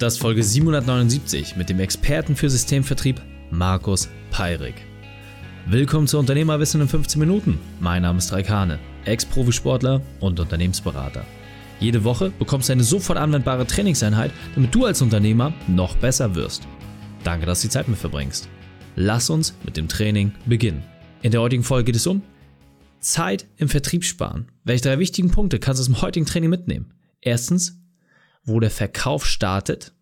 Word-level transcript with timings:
Das 0.00 0.14
ist 0.14 0.20
Folge 0.20 0.42
779 0.42 1.54
mit 1.54 1.70
dem 1.70 1.78
Experten 1.78 2.34
für 2.34 2.50
Systemvertrieb 2.50 3.22
Markus 3.50 4.08
Peirik. 4.32 4.74
Willkommen 5.66 6.08
zu 6.08 6.18
Unternehmerwissen 6.18 6.80
in 6.80 6.88
15 6.88 7.20
Minuten. 7.20 7.60
Mein 7.78 8.02
Name 8.02 8.18
ist 8.18 8.32
Raikane, 8.32 8.80
Ex-Profisportler 9.04 10.02
und 10.18 10.40
Unternehmensberater. 10.40 11.24
Jede 11.78 12.02
Woche 12.02 12.32
bekommst 12.40 12.68
du 12.68 12.72
eine 12.72 12.82
sofort 12.82 13.18
anwendbare 13.18 13.68
Trainingseinheit, 13.68 14.32
damit 14.56 14.74
du 14.74 14.84
als 14.84 15.00
Unternehmer 15.00 15.54
noch 15.68 15.96
besser 15.96 16.34
wirst. 16.34 16.66
Danke, 17.22 17.46
dass 17.46 17.62
du 17.62 17.68
die 17.68 17.72
Zeit 17.72 17.86
mit 17.86 17.98
verbringst. 17.98 18.48
Lass 18.96 19.30
uns 19.30 19.54
mit 19.64 19.76
dem 19.76 19.86
Training 19.86 20.32
beginnen. 20.44 20.82
In 21.22 21.30
der 21.30 21.40
heutigen 21.40 21.62
Folge 21.62 21.84
geht 21.84 21.96
es 21.96 22.06
um 22.08 22.20
Zeit 22.98 23.46
im 23.58 23.68
Vertrieb 23.68 24.04
sparen. 24.04 24.48
Welche 24.64 24.88
drei 24.88 24.98
wichtigen 24.98 25.30
Punkte 25.30 25.60
kannst 25.60 25.78
du 25.78 25.82
aus 25.82 25.86
dem 25.86 26.02
heutigen 26.02 26.26
Training 26.26 26.50
mitnehmen? 26.50 26.92
Erstens, 27.20 27.80
wo 28.44 28.60
der 28.60 28.70
Verkauf 28.70 29.26
startet. 29.26 29.92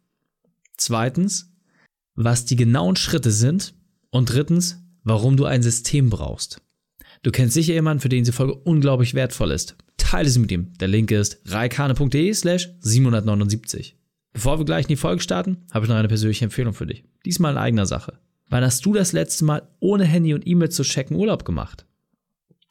Zweitens, 0.77 1.53
was 2.15 2.45
die 2.45 2.57
genauen 2.57 2.97
Schritte 2.97 3.31
sind. 3.31 3.75
Und 4.11 4.27
drittens, 4.27 4.79
warum 5.05 5.37
du 5.39 5.47
ein 5.47 5.63
System 5.63 6.11
brauchst. 6.11 6.61
Du 7.23 7.31
kennst 7.31 7.55
sicher 7.55 7.73
jemanden, 7.73 8.01
für 8.01 8.09
den 8.09 8.25
diese 8.25 8.33
Folge 8.33 8.55
unglaublich 8.55 9.15
wertvoll 9.15 9.53
ist. 9.53 9.77
Teile 9.97 10.29
sie 10.29 10.39
mit 10.39 10.53
ihm. 10.53 10.73
Der 10.81 10.89
Link 10.89 11.11
ist 11.11 11.41
reikane.de 11.47 12.35
slash 12.35 12.69
779. 12.81 13.97
Bevor 14.33 14.59
wir 14.59 14.65
gleich 14.65 14.85
in 14.85 14.89
die 14.89 14.97
Folge 14.97 15.23
starten, 15.23 15.59
habe 15.71 15.85
ich 15.85 15.89
noch 15.89 15.97
eine 15.97 16.09
persönliche 16.09 16.45
Empfehlung 16.45 16.75
für 16.75 16.87
dich. 16.87 17.05
Diesmal 17.25 17.53
in 17.53 17.59
eigener 17.59 17.87
Sache. 17.87 18.19
Wann 18.49 18.65
hast 18.65 18.85
du 18.85 18.93
das 18.93 19.13
letzte 19.13 19.45
Mal 19.45 19.63
ohne 19.81 20.05
Handy 20.05 20.35
und 20.35 20.47
E-Mail 20.47 20.71
zu 20.71 20.83
checken 20.83 21.17
Urlaub 21.17 21.45
gemacht? 21.45 21.87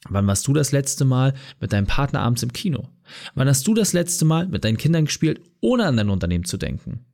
Wann 0.08 0.26
warst 0.26 0.46
du 0.48 0.52
das 0.52 0.72
letzte 0.72 1.04
Mal 1.04 1.34
mit 1.60 1.72
deinem 1.72 1.86
Partner 1.86 2.20
abends 2.20 2.42
im 2.42 2.52
Kino? 2.52 2.88
Wann 3.34 3.48
hast 3.48 3.66
du 3.66 3.74
das 3.74 3.92
letzte 3.92 4.24
Mal 4.24 4.48
mit 4.48 4.64
deinen 4.64 4.76
Kindern 4.76 5.04
gespielt, 5.04 5.40
ohne 5.60 5.86
an 5.86 5.96
dein 5.96 6.10
Unternehmen 6.10 6.44
zu 6.44 6.56
denken? 6.56 7.04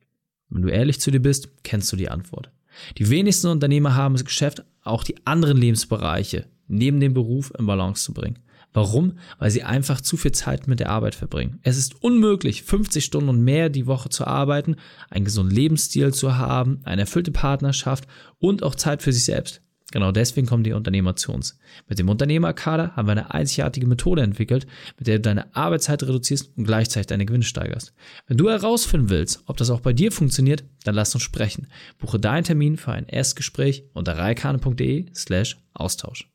Wenn 0.48 0.62
du 0.62 0.68
ehrlich 0.68 1.00
zu 1.00 1.10
dir 1.10 1.20
bist, 1.20 1.48
kennst 1.62 1.92
du 1.92 1.96
die 1.96 2.08
Antwort. 2.08 2.50
Die 2.96 3.10
wenigsten 3.10 3.48
Unternehmer 3.48 3.94
haben 3.94 4.14
es 4.14 4.24
geschafft, 4.24 4.64
auch 4.82 5.04
die 5.04 5.16
anderen 5.26 5.58
Lebensbereiche 5.58 6.46
neben 6.68 7.00
dem 7.00 7.14
Beruf 7.14 7.52
in 7.58 7.66
Balance 7.66 8.04
zu 8.04 8.14
bringen. 8.14 8.38
Warum? 8.74 9.18
Weil 9.38 9.50
sie 9.50 9.62
einfach 9.62 10.00
zu 10.00 10.16
viel 10.16 10.32
Zeit 10.32 10.68
mit 10.68 10.78
der 10.78 10.90
Arbeit 10.90 11.14
verbringen. 11.14 11.58
Es 11.62 11.78
ist 11.78 12.02
unmöglich, 12.02 12.62
50 12.62 13.04
Stunden 13.04 13.30
und 13.30 13.42
mehr 13.42 13.70
die 13.70 13.86
Woche 13.86 14.10
zu 14.10 14.26
arbeiten, 14.26 14.76
einen 15.08 15.24
gesunden 15.24 15.54
Lebensstil 15.54 16.12
zu 16.12 16.36
haben, 16.36 16.80
eine 16.84 17.02
erfüllte 17.02 17.32
Partnerschaft 17.32 18.06
und 18.38 18.62
auch 18.62 18.74
Zeit 18.74 19.02
für 19.02 19.12
sich 19.12 19.24
selbst. 19.24 19.62
Genau 19.90 20.12
deswegen 20.12 20.46
kommen 20.46 20.64
die 20.64 20.72
Unternehmer 20.72 21.16
zu 21.16 21.32
uns. 21.32 21.58
Mit 21.88 21.98
dem 21.98 22.10
Unternehmerkader 22.10 22.94
haben 22.94 23.08
wir 23.08 23.12
eine 23.12 23.32
einzigartige 23.32 23.86
Methode 23.86 24.20
entwickelt, 24.20 24.66
mit 24.98 25.06
der 25.06 25.16
du 25.16 25.22
deine 25.22 25.54
Arbeitszeit 25.56 26.02
reduzierst 26.02 26.52
und 26.56 26.64
gleichzeitig 26.64 27.06
deine 27.06 27.24
Gewinne 27.24 27.44
steigerst. 27.44 27.94
Wenn 28.26 28.36
du 28.36 28.50
herausfinden 28.50 29.08
willst, 29.08 29.42
ob 29.46 29.56
das 29.56 29.70
auch 29.70 29.80
bei 29.80 29.94
dir 29.94 30.12
funktioniert, 30.12 30.64
dann 30.84 30.94
lass 30.94 31.14
uns 31.14 31.24
sprechen. 31.24 31.68
Buche 31.98 32.20
deinen 32.20 32.44
Termin 32.44 32.76
für 32.76 32.92
ein 32.92 33.06
Erstgespräch 33.06 33.84
unter 33.94 34.18
reikane.de 34.18 35.06
slash 35.14 35.56
Austausch. 35.72 36.28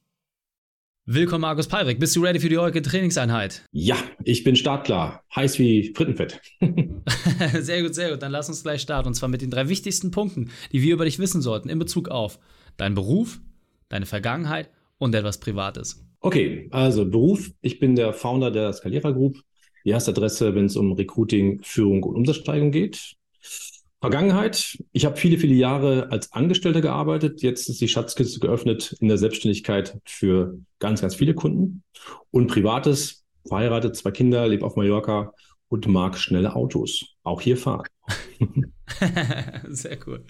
Willkommen, 1.06 1.42
Markus 1.42 1.68
Peirik. 1.68 2.00
Bist 2.00 2.16
du 2.16 2.24
ready 2.24 2.40
für 2.40 2.48
die 2.48 2.58
heutige 2.58 2.82
Trainingseinheit? 2.82 3.64
Ja, 3.74 3.98
ich 4.24 4.46
bin 4.46 4.56
startklar. 4.56 5.22
Heiß 5.36 5.60
wie 5.60 5.92
Frittenfett. 5.94 6.40
sehr 7.60 7.84
gut, 7.84 7.94
sehr 7.94 8.12
gut. 8.12 8.22
Dann 8.22 8.32
lass 8.32 8.48
uns 8.48 8.64
gleich 8.64 8.82
starten. 8.82 9.10
Und 9.10 9.14
zwar 9.14 9.28
mit 9.28 9.42
den 9.42 9.52
drei 9.52 9.68
wichtigsten 9.68 10.12
Punkten, 10.12 10.50
die 10.72 10.82
wir 10.82 10.94
über 10.94 11.04
dich 11.04 11.20
wissen 11.20 11.42
sollten 11.42 11.68
in 11.68 11.78
Bezug 11.78 12.08
auf 12.08 12.40
dein 12.78 12.94
Beruf, 12.94 13.40
deine 13.90 14.06
Vergangenheit 14.06 14.70
und 14.98 15.16
etwas 15.16 15.40
Privates. 15.40 16.06
Okay, 16.20 16.68
also 16.72 17.06
Beruf. 17.06 17.52
Ich 17.62 17.80
bin 17.80 17.96
der 17.96 18.14
Founder 18.14 18.52
der 18.52 18.72
Skalierer 18.74 19.14
Group. 19.14 19.38
Die 19.86 19.90
erste 19.90 20.12
Adresse, 20.12 20.56
wenn 20.56 20.66
es 20.66 20.78
um 20.78 20.94
Recruiting, 20.94 21.62
Führung 21.64 22.04
und 22.04 22.16
Umsatzsteigerung 22.16 22.72
geht. 22.72 23.16
Vergangenheit. 24.00 24.78
Ich 24.92 25.06
habe 25.06 25.18
viele, 25.18 25.38
viele 25.38 25.56
Jahre 25.56 26.12
als 26.12 26.32
Angestellter 26.34 26.82
gearbeitet. 26.82 27.42
Jetzt 27.42 27.70
ist 27.70 27.80
die 27.82 27.88
Schatzkiste 27.88 28.40
geöffnet 28.40 28.96
in 29.00 29.08
der 29.08 29.18
Selbstständigkeit 29.18 29.98
für 30.06 30.58
ganz, 30.80 31.02
ganz 31.02 31.16
viele 31.16 31.34
Kunden. 31.34 31.84
Und 32.32 32.48
Privates, 32.48 33.24
verheiratet, 33.48 33.96
zwei 33.96 34.12
Kinder, 34.12 34.48
lebe 34.48 34.66
auf 34.66 34.76
Mallorca 34.76 35.34
und 35.70 35.88
mag 35.88 36.18
schnelle 36.18 36.56
Autos. 36.56 37.13
Auch 37.24 37.42
hier 37.42 37.58
fahren. 37.58 37.88
Sehr 39.70 39.98
cool. 40.06 40.26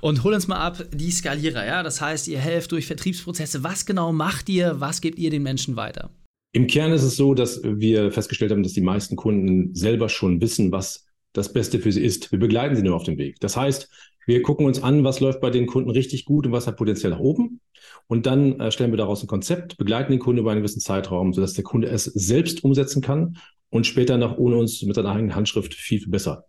Und 0.00 0.24
hol 0.24 0.32
uns 0.32 0.48
mal 0.48 0.58
ab, 0.58 0.82
die 0.92 1.10
Skalierer, 1.10 1.66
ja? 1.66 1.82
Das 1.82 2.00
heißt, 2.00 2.28
ihr 2.28 2.38
helft 2.38 2.72
durch 2.72 2.86
Vertriebsprozesse. 2.86 3.62
Was 3.62 3.84
genau 3.84 4.12
macht 4.12 4.48
ihr? 4.48 4.80
Was 4.80 5.00
gebt 5.00 5.18
ihr 5.18 5.30
den 5.30 5.42
Menschen 5.42 5.76
weiter? 5.76 6.10
Im 6.52 6.66
Kern 6.66 6.92
ist 6.92 7.02
es 7.02 7.16
so, 7.16 7.34
dass 7.34 7.60
wir 7.62 8.10
festgestellt 8.10 8.50
haben, 8.50 8.62
dass 8.62 8.72
die 8.72 8.80
meisten 8.80 9.16
Kunden 9.16 9.74
selber 9.74 10.08
schon 10.08 10.40
wissen, 10.40 10.72
was 10.72 11.06
das 11.32 11.52
Beste 11.52 11.78
für 11.78 11.92
sie 11.92 12.02
ist. 12.02 12.32
Wir 12.32 12.40
begleiten 12.40 12.74
sie 12.74 12.82
nur 12.82 12.96
auf 12.96 13.04
dem 13.04 13.18
Weg. 13.18 13.38
Das 13.40 13.56
heißt, 13.56 13.88
wir 14.26 14.42
gucken 14.42 14.66
uns 14.66 14.82
an, 14.82 15.04
was 15.04 15.20
läuft 15.20 15.40
bei 15.40 15.50
den 15.50 15.66
Kunden 15.66 15.90
richtig 15.90 16.24
gut 16.24 16.46
und 16.46 16.52
was 16.52 16.66
hat 16.66 16.76
potenziell 16.76 17.12
nach 17.12 17.20
oben. 17.20 17.60
Und 18.08 18.26
dann 18.26 18.58
äh, 18.58 18.72
stellen 18.72 18.90
wir 18.90 18.96
daraus 18.96 19.22
ein 19.22 19.28
Konzept, 19.28 19.76
begleiten 19.76 20.10
den 20.10 20.18
Kunden 20.20 20.40
über 20.40 20.50
einen 20.50 20.60
gewissen 20.60 20.80
Zeitraum, 20.80 21.32
sodass 21.32 21.52
der 21.52 21.64
Kunde 21.64 21.88
es 21.88 22.04
selbst 22.04 22.64
umsetzen 22.64 23.02
kann 23.02 23.36
und 23.70 23.86
später 23.86 24.18
noch 24.18 24.36
ohne 24.36 24.56
uns 24.56 24.82
mit 24.82 24.94
seiner 24.94 25.10
eigenen 25.10 25.34
Handschrift 25.34 25.74
viel, 25.74 26.00
viel 26.00 26.10
besser. 26.10 26.44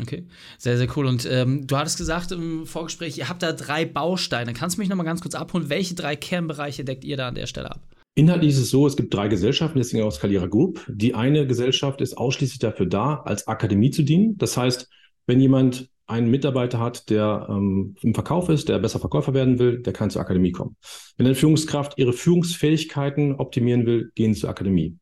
Okay, 0.00 0.26
sehr, 0.58 0.76
sehr 0.76 0.88
cool. 0.96 1.06
Und 1.06 1.26
ähm, 1.30 1.66
du 1.66 1.76
hattest 1.76 1.98
gesagt 1.98 2.32
im 2.32 2.66
Vorgespräch, 2.66 3.16
ihr 3.16 3.28
habt 3.28 3.42
da 3.42 3.52
drei 3.52 3.84
Bausteine. 3.84 4.52
Kannst 4.52 4.76
du 4.76 4.80
mich 4.80 4.88
nochmal 4.88 5.06
ganz 5.06 5.20
kurz 5.20 5.36
abholen? 5.36 5.68
Welche 5.68 5.94
drei 5.94 6.16
Kernbereiche 6.16 6.84
deckt 6.84 7.04
ihr 7.04 7.16
da 7.16 7.28
an 7.28 7.36
der 7.36 7.46
Stelle 7.46 7.70
ab? 7.70 7.80
Inhaltlich 8.16 8.50
ist 8.50 8.58
es 8.58 8.70
so, 8.70 8.86
es 8.86 8.96
gibt 8.96 9.12
drei 9.14 9.28
Gesellschaften, 9.28 9.78
deswegen 9.78 10.04
auch 10.04 10.12
Skalierer 10.12 10.48
Group. 10.48 10.84
Die 10.88 11.14
eine 11.14 11.46
Gesellschaft 11.46 12.00
ist 12.00 12.16
ausschließlich 12.16 12.60
dafür 12.60 12.86
da, 12.86 13.22
als 13.24 13.46
Akademie 13.46 13.90
zu 13.90 14.02
dienen. 14.02 14.36
Das 14.36 14.56
heißt, 14.56 14.88
wenn 15.26 15.40
jemand 15.40 15.88
einen 16.06 16.30
Mitarbeiter 16.30 16.78
hat, 16.78 17.08
der 17.10 17.46
ähm, 17.48 17.96
im 18.02 18.14
Verkauf 18.14 18.48
ist, 18.48 18.68
der 18.68 18.78
besser 18.78 19.00
Verkäufer 19.00 19.32
werden 19.32 19.58
will, 19.58 19.80
der 19.80 19.92
kann 19.92 20.10
zur 20.10 20.20
Akademie 20.20 20.52
kommen. 20.52 20.76
Wenn 21.16 21.26
eine 21.26 21.34
Führungskraft 21.34 21.98
ihre 21.98 22.12
Führungsfähigkeiten 22.12 23.36
optimieren 23.36 23.86
will, 23.86 24.12
gehen 24.14 24.34
sie 24.34 24.40
zur 24.40 24.50
Akademie. 24.50 24.98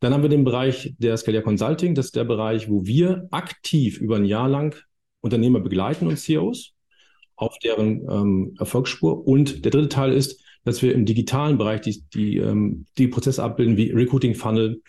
Dann 0.00 0.12
haben 0.12 0.22
wir 0.22 0.30
den 0.30 0.44
Bereich 0.44 0.94
der 0.98 1.16
Scalia 1.16 1.42
Consulting. 1.42 1.94
Das 1.94 2.06
ist 2.06 2.16
der 2.16 2.24
Bereich, 2.24 2.68
wo 2.68 2.86
wir 2.86 3.28
aktiv 3.30 3.98
über 3.98 4.16
ein 4.16 4.24
Jahr 4.24 4.48
lang 4.48 4.76
Unternehmer 5.20 5.60
begleiten 5.60 6.06
und 6.06 6.18
CEOs 6.18 6.72
auf 7.36 7.58
deren 7.58 8.06
ähm, 8.10 8.54
Erfolgsspur. 8.58 9.26
Und 9.26 9.64
der 9.64 9.70
dritte 9.70 9.88
Teil 9.88 10.12
ist, 10.12 10.42
dass 10.64 10.82
wir 10.82 10.94
im 10.94 11.06
digitalen 11.06 11.58
Bereich 11.58 11.80
die, 11.80 12.02
die, 12.12 12.36
ähm, 12.36 12.86
die 12.98 13.08
Prozesse 13.08 13.42
abbilden 13.42 13.76
wie 13.76 13.90
Recruiting 13.90 14.34
Funnel, 14.34 14.82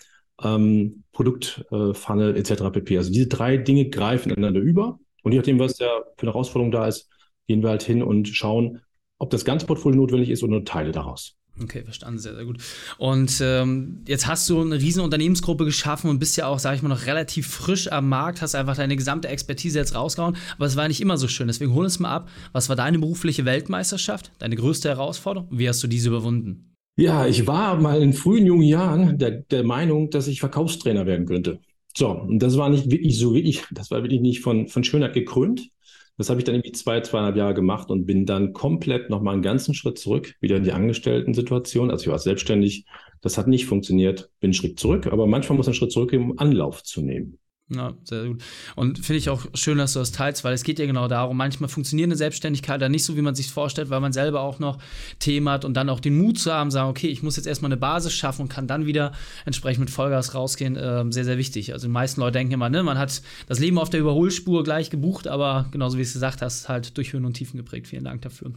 ähm, 0.44 1.04
Produkt 1.14 1.66
äh, 1.72 1.94
Funnel 1.94 2.36
etc. 2.36 2.72
pp. 2.72 2.98
Also 2.98 3.12
diese 3.12 3.28
drei 3.28 3.58
Dinge 3.58 3.90
greifen 3.90 4.32
ineinander 4.32 4.60
über. 4.60 5.00
Und 5.24 5.32
je 5.32 5.38
nachdem, 5.38 5.60
was 5.60 5.78
da 5.78 5.86
für 6.18 6.24
eine 6.24 6.34
Herausforderung 6.34 6.72
da 6.72 6.88
ist, 6.88 7.10
gehen 7.48 7.62
wir 7.62 7.70
halt 7.70 7.84
hin 7.84 8.04
und 8.04 8.28
schauen, 8.28 8.82
ob 9.18 9.30
das 9.30 9.46
ganze 9.46 9.66
Portfolio 9.66 9.98
notwendig 9.98 10.30
ist 10.30 10.44
oder 10.44 10.52
nur 10.52 10.66
Teile 10.66 10.92
daraus. 10.92 11.38
Okay, 11.60 11.84
verstanden, 11.84 12.18
sehr, 12.18 12.34
sehr 12.34 12.46
gut. 12.46 12.58
Und 12.98 13.40
ähm, 13.42 14.04
jetzt 14.08 14.26
hast 14.26 14.50
du 14.50 14.62
eine 14.62 14.80
riesen 14.80 15.04
Unternehmensgruppe 15.04 15.66
geschaffen 15.66 16.10
und 16.10 16.18
bist 16.20 16.38
ja 16.38 16.48
auch, 16.48 16.60
sag 16.60 16.76
ich 16.76 16.82
mal, 16.82 16.90
noch 16.90 17.06
relativ 17.06 17.48
frisch 17.48 17.92
am 17.92 18.10
Markt, 18.10 18.42
hast 18.42 18.56
einfach 18.56 18.78
deine 18.78 18.96
gesamte 18.96 19.28
Expertise 19.28 19.78
jetzt 19.78 19.94
rausgehauen, 19.94 20.38
aber 20.56 20.66
es 20.66 20.76
war 20.76 20.88
nicht 20.88 21.02
immer 21.02 21.18
so 21.18 21.28
schön. 21.28 21.48
Deswegen 21.48 21.74
hol 21.74 21.84
uns 21.84 22.00
mal 22.00 22.10
ab, 22.16 22.30
was 22.52 22.70
war 22.70 22.76
deine 22.76 23.00
berufliche 23.00 23.46
Weltmeisterschaft, 23.46 24.32
deine 24.40 24.56
größte 24.56 24.90
Herausforderung? 24.90 25.50
Wie 25.52 25.68
hast 25.68 25.84
du 25.84 25.88
diese 25.88 26.10
überwunden? 26.10 26.76
Ja, 26.98 27.26
ich 27.28 27.48
war 27.48 27.80
mal 27.80 28.02
in 28.02 28.14
frühen 28.14 28.46
jungen 28.46 28.64
Jahren 28.64 29.18
der, 29.18 29.32
der 29.32 29.64
Meinung, 29.64 30.10
dass 30.10 30.28
ich 30.28 30.40
Verkaufstrainer 30.40 31.06
werden 31.06 31.26
könnte. 31.26 31.60
So, 31.96 32.10
und 32.10 32.40
das 32.40 32.58
war 32.58 32.70
nicht 32.70 32.90
wirklich 32.90 33.18
so 33.18 33.34
wirklich, 33.34 33.64
das 33.72 33.92
war 33.92 34.04
wirklich 34.04 34.22
nicht 34.22 34.42
von, 34.42 34.68
von 34.68 34.84
Schönheit 34.84 35.14
gekrönt. 35.14 35.70
Das 36.18 36.30
habe 36.30 36.40
ich 36.40 36.44
dann 36.44 36.56
irgendwie 36.56 36.74
zwei, 36.74 37.02
zweieinhalb 37.02 37.36
Jahre 37.36 37.54
gemacht 37.54 37.90
und 37.90 38.06
bin 38.06 38.26
dann 38.26 38.54
komplett 38.54 39.10
nochmal 39.10 39.34
einen 39.34 39.42
ganzen 39.42 39.74
Schritt 39.74 39.98
zurück, 39.98 40.36
wieder 40.40 40.58
in 40.58 40.64
die 40.64 40.72
Angestellten-Situation. 40.72 41.90
Also 41.90 42.04
ich 42.04 42.10
war 42.10 42.20
selbstständig. 42.20 42.86
Das 43.22 43.38
hat 43.38 43.48
nicht 43.48 43.66
funktioniert, 43.66 44.30
bin 44.40 44.50
einen 44.50 44.54
Schritt 44.54 44.80
zurück. 44.80 45.08
Aber 45.08 45.28
manchmal 45.28 45.58
muss 45.58 45.66
man 45.66 45.72
einen 45.72 45.80
Schritt 45.80 45.92
zurückgehen, 45.92 46.24
um 46.24 46.38
Anlauf 46.38 46.84
zu 46.84 47.02
nehmen. 47.02 47.40
Ja, 47.74 47.94
sehr 48.04 48.26
gut. 48.26 48.44
Und 48.76 49.00
finde 49.00 49.20
ich 49.20 49.30
auch 49.30 49.46
schön, 49.54 49.78
dass 49.78 49.94
du 49.94 50.00
das 50.00 50.12
teilst, 50.12 50.44
weil 50.44 50.54
es 50.54 50.64
geht 50.64 50.78
ja 50.78 50.86
genau 50.86 51.08
darum, 51.08 51.38
manchmal 51.38 51.70
funktioniert 51.70 52.08
eine 52.08 52.18
Selbstständigkeit 52.18 52.82
dann 52.82 52.92
nicht 52.92 53.06
so, 53.06 53.16
wie 53.16 53.22
man 53.22 53.34
sich 53.34 53.50
vorstellt, 53.50 53.90
weil 53.90 54.02
man 54.02 54.12
selber 54.12 54.42
auch 54.42 54.60
noch 54.60 54.78
Themen 55.20 55.48
hat 55.48 55.64
und 55.64 55.76
dann 55.76 55.90
auch 55.90 56.02
den 56.02 56.18
Mut 56.18 56.38
zu 56.38 56.52
haben, 56.52 56.70
sagen, 56.70 56.90
okay, 56.90 57.08
ich 57.08 57.24
muss 57.24 57.38
jetzt 57.38 57.46
erstmal 57.46 57.72
eine 57.72 57.80
Basis 57.80 58.14
schaffen 58.14 58.44
und 58.44 58.50
kann 58.50 58.68
dann 58.68 58.86
wieder 58.86 59.14
entsprechend 59.46 59.80
mit 59.80 59.90
Vollgas 59.90 60.36
rausgehen, 60.36 60.76
äh, 60.76 61.06
sehr, 61.12 61.24
sehr 61.24 61.38
wichtig. 61.38 61.72
Also 61.72 61.88
die 61.88 61.94
meisten 61.94 62.20
Leute 62.20 62.34
denken 62.34 62.54
immer, 62.54 62.70
ne, 62.70 62.84
man 62.84 62.98
hat 62.98 63.22
das 63.48 63.60
Leben 63.60 63.78
auf 63.78 63.90
der 63.90 64.02
Überholspur 64.02 64.64
gleich 64.66 64.90
gebucht, 64.90 65.28
aber 65.28 65.68
genauso 65.72 65.98
wie 65.98 66.02
es 66.02 66.12
gesagt 66.12 66.42
hast, 66.42 66.68
halt 66.68 66.98
durch 66.98 67.14
Höhen 67.14 67.24
und 67.24 67.34
Tiefen 67.34 67.56
geprägt. 67.56 67.88
Vielen 67.88 68.04
Dank 68.04 68.22
dafür. 68.22 68.52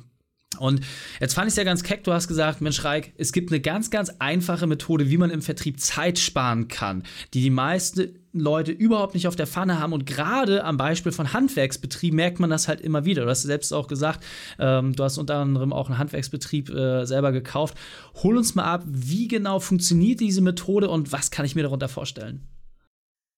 Und 0.59 0.81
jetzt 1.21 1.35
fand 1.35 1.49
ich 1.49 1.53
es 1.53 1.57
ja 1.57 1.65
ganz 1.65 1.83
keck, 1.83 2.05
du 2.05 2.13
hast 2.13 2.29
gesagt, 2.29 2.61
Mensch 2.61 2.85
Reik, 2.85 3.13
es 3.17 3.33
gibt 3.33 3.51
eine 3.51 3.61
ganz, 3.61 3.91
ganz 3.91 4.11
einfache 4.19 4.67
Methode, 4.67 5.11
wie 5.11 5.17
man 5.17 5.31
im 5.31 5.43
Vertrieb 5.43 5.81
Zeit 5.81 6.19
sparen 6.19 6.69
kann, 6.69 7.03
die 7.33 7.43
die 7.43 7.51
meisten 7.51 8.19
Leute 8.35 8.73
überhaupt 8.73 9.15
nicht 9.15 9.29
auf 9.29 9.37
der 9.37 9.47
Pfanne 9.47 9.79
haben. 9.79 9.93
Und 9.93 10.07
gerade 10.07 10.65
am 10.65 10.77
Beispiel 10.77 11.13
von 11.13 11.33
Handwerksbetrieb 11.33 12.13
merkt 12.13 12.41
man 12.41 12.51
das 12.51 12.69
halt 12.69 12.81
immer 12.81 13.05
wieder. 13.05 13.25
Du 13.25 13.31
hast 13.31 13.43
selbst 13.43 13.73
auch 13.73 13.89
gesagt, 13.89 14.25
ähm, 14.59 14.95
du 14.95 15.05
hast 15.05 15.19
unter 15.19 15.37
anderem 15.37 15.73
auch 15.73 15.89
einen 15.89 15.99
Handwerksbetrieb 15.99 16.71
äh, 16.71 17.05
selber 17.07 17.33
gekauft. 17.33 17.77
Hol 18.23 18.37
uns 18.37 18.55
mal 18.55 18.65
ab, 18.65 18.85
wie 18.87 19.29
genau 19.29 19.61
funktioniert 19.61 20.21
diese 20.21 20.43
Methode 20.43 20.89
und 20.91 21.13
was 21.13 21.31
kann 21.31 21.47
ich 21.47 21.55
mir 21.55 21.63
darunter 21.63 21.89
vorstellen? 21.89 22.43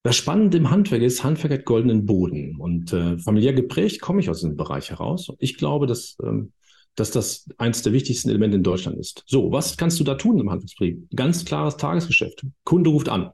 Das 0.02 0.14
Spannende 0.14 0.56
im 0.58 0.70
Handwerk 0.70 1.02
ist, 1.02 1.25
Handwerk 1.25 1.52
hat 1.52 1.64
goldenen 1.64 2.06
Boden 2.06 2.54
und 2.60 2.92
äh, 2.92 3.19
familiär 3.19 3.54
geprägt 3.54 4.00
komme 4.00 4.20
ich 4.20 4.31
aus 4.31 4.38
diesem 4.38 4.56
Bereich 4.56 4.90
heraus. 4.90 5.32
Ich 5.40 5.58
glaube, 5.58 5.88
dass, 5.88 6.16
ähm, 6.22 6.52
dass 6.94 7.10
das 7.10 7.49
eines 7.58 7.82
der 7.82 7.92
wichtigsten 7.92 8.28
Elemente 8.28 8.56
in 8.56 8.62
Deutschland 8.62 8.99
ist. 8.99 9.25
So, 9.26 9.50
was 9.50 9.76
kannst 9.76 9.99
du 9.99 10.04
da 10.04 10.14
tun 10.14 10.38
im 10.38 10.49
Handwerksbetrieb? 10.49 11.08
Ganz 11.16 11.44
klares 11.44 11.76
Tagesgeschäft. 11.76 12.46
Kunde 12.62 12.90
ruft 12.90 13.08
an. 13.08 13.32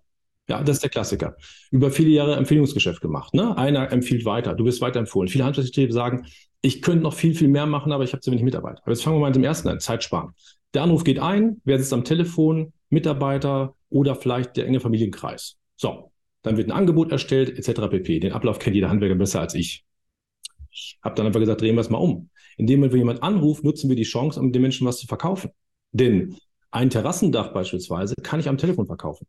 Ja, 0.48 0.62
das 0.62 0.76
ist 0.76 0.82
der 0.82 0.90
Klassiker. 0.90 1.36
Über 1.70 1.90
viele 1.90 2.10
Jahre 2.10 2.36
Empfehlungsgeschäft 2.36 3.00
gemacht. 3.00 3.32
Ne? 3.32 3.56
Einer 3.56 3.92
empfiehlt 3.92 4.24
weiter, 4.24 4.54
du 4.54 4.64
wirst 4.64 4.80
weiterempfohlen. 4.80 5.28
Viele 5.28 5.44
Handwerksbetriebe 5.44 5.92
sagen, 5.92 6.26
ich 6.60 6.82
könnte 6.82 7.02
noch 7.04 7.14
viel, 7.14 7.34
viel 7.34 7.48
mehr 7.48 7.66
machen, 7.66 7.92
aber 7.92 8.04
ich 8.04 8.12
habe 8.12 8.20
zu 8.20 8.30
wenig 8.30 8.44
Mitarbeiter. 8.44 8.82
Aber 8.82 8.92
jetzt 8.92 9.02
fangen 9.02 9.16
wir 9.16 9.20
mal 9.20 9.28
mit 9.28 9.36
dem 9.36 9.44
ersten 9.44 9.68
an, 9.68 9.80
Zeit 9.80 10.02
sparen. 10.04 10.34
Der 10.74 10.82
Anruf 10.82 11.04
geht 11.04 11.18
ein, 11.18 11.60
wer 11.64 11.78
sitzt 11.78 11.92
am 11.92 12.04
Telefon, 12.04 12.72
Mitarbeiter 12.88 13.74
oder 13.88 14.14
vielleicht 14.14 14.56
der 14.56 14.66
enge 14.66 14.80
Familienkreis. 14.80 15.56
So, 15.76 16.12
dann 16.42 16.56
wird 16.56 16.68
ein 16.68 16.72
Angebot 16.72 17.12
erstellt, 17.12 17.56
etc. 17.56 17.88
pp. 17.88 18.20
Den 18.20 18.32
Ablauf 18.32 18.58
kennt 18.58 18.74
jeder 18.74 18.90
Handwerker 18.90 19.14
besser 19.14 19.40
als 19.40 19.54
ich. 19.54 19.84
Ich 20.70 20.98
habe 21.02 21.14
dann 21.14 21.26
einfach 21.26 21.40
gesagt, 21.40 21.60
drehen 21.60 21.74
wir 21.74 21.80
es 21.82 21.90
mal 21.90 21.98
um. 21.98 22.30
Indem 22.56 22.82
wir 22.82 22.96
jemand 22.96 23.22
anruft, 23.22 23.64
nutzen 23.64 23.88
wir 23.88 23.96
die 23.96 24.02
Chance, 24.02 24.40
um 24.40 24.52
den 24.52 24.62
Menschen 24.62 24.86
was 24.86 24.98
zu 24.98 25.06
verkaufen. 25.06 25.50
Denn 25.92 26.36
ein 26.70 26.90
Terrassendach 26.90 27.52
beispielsweise 27.52 28.14
kann 28.22 28.40
ich 28.40 28.48
am 28.48 28.56
Telefon 28.56 28.86
verkaufen. 28.86 29.26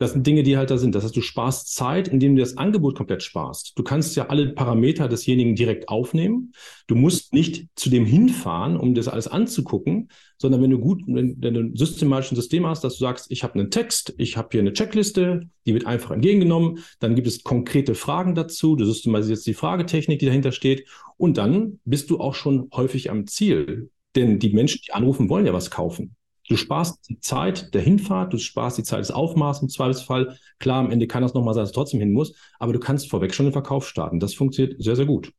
Das 0.00 0.12
sind 0.12 0.26
Dinge, 0.26 0.42
die 0.42 0.56
halt 0.56 0.70
da 0.70 0.78
sind. 0.78 0.94
Das 0.94 1.04
heißt, 1.04 1.14
du 1.14 1.20
sparst 1.20 1.74
Zeit, 1.74 2.08
indem 2.08 2.34
du 2.34 2.40
das 2.40 2.56
Angebot 2.56 2.96
komplett 2.96 3.22
sparst. 3.22 3.78
Du 3.78 3.82
kannst 3.82 4.16
ja 4.16 4.28
alle 4.28 4.48
Parameter 4.54 5.08
desjenigen 5.08 5.54
direkt 5.54 5.90
aufnehmen. 5.90 6.52
Du 6.86 6.94
musst 6.94 7.34
nicht 7.34 7.66
zu 7.76 7.90
dem 7.90 8.06
hinfahren, 8.06 8.78
um 8.78 8.94
das 8.94 9.08
alles 9.08 9.28
anzugucken, 9.28 10.08
sondern 10.38 10.62
wenn 10.62 10.70
du 10.70 10.78
gut, 10.78 11.02
wenn, 11.06 11.36
wenn 11.42 11.52
du 11.52 11.60
ein 11.60 11.76
systematisches 11.76 12.38
System 12.38 12.66
hast, 12.66 12.82
dass 12.82 12.94
du 12.94 13.00
sagst, 13.00 13.26
ich 13.30 13.42
habe 13.42 13.58
einen 13.58 13.70
Text, 13.70 14.14
ich 14.16 14.38
habe 14.38 14.48
hier 14.52 14.60
eine 14.60 14.72
Checkliste, 14.72 15.50
die 15.66 15.74
wird 15.74 15.84
einfach 15.84 16.12
entgegengenommen, 16.12 16.78
dann 17.00 17.14
gibt 17.14 17.26
es 17.26 17.44
konkrete 17.44 17.94
Fragen 17.94 18.34
dazu, 18.34 18.76
du 18.76 18.86
systematisierst 18.86 19.46
die 19.46 19.52
Fragetechnik, 19.52 20.18
die 20.18 20.26
dahinter 20.26 20.52
steht 20.52 20.88
und 21.18 21.36
dann 21.36 21.78
bist 21.84 22.08
du 22.08 22.20
auch 22.20 22.34
schon 22.34 22.70
häufig 22.72 23.10
am 23.10 23.26
Ziel. 23.26 23.90
Denn 24.16 24.38
die 24.38 24.54
Menschen, 24.54 24.80
die 24.82 24.94
anrufen, 24.94 25.28
wollen 25.28 25.44
ja 25.44 25.52
was 25.52 25.70
kaufen. 25.70 26.16
Du 26.50 26.56
sparst 26.56 27.08
die 27.08 27.20
Zeit 27.20 27.72
der 27.74 27.80
Hinfahrt, 27.80 28.32
du 28.32 28.38
sparst 28.38 28.76
die 28.76 28.82
Zeit 28.82 28.98
des 28.98 29.12
Aufmaßes 29.12 29.62
im 29.62 29.68
Zweifelsfall. 29.68 30.36
Klar, 30.58 30.80
am 30.80 30.90
Ende 30.90 31.06
kann 31.06 31.22
das 31.22 31.32
nochmal 31.32 31.54
sein, 31.54 31.62
dass 31.62 31.70
es 31.70 31.74
trotzdem 31.74 32.00
hin 32.00 32.12
muss, 32.12 32.34
aber 32.58 32.72
du 32.72 32.80
kannst 32.80 33.08
vorweg 33.08 33.32
schon 33.32 33.46
den 33.46 33.52
Verkauf 33.52 33.88
starten. 33.88 34.18
Das 34.18 34.34
funktioniert 34.34 34.82
sehr, 34.82 34.96
sehr 34.96 35.06
gut. 35.06 35.32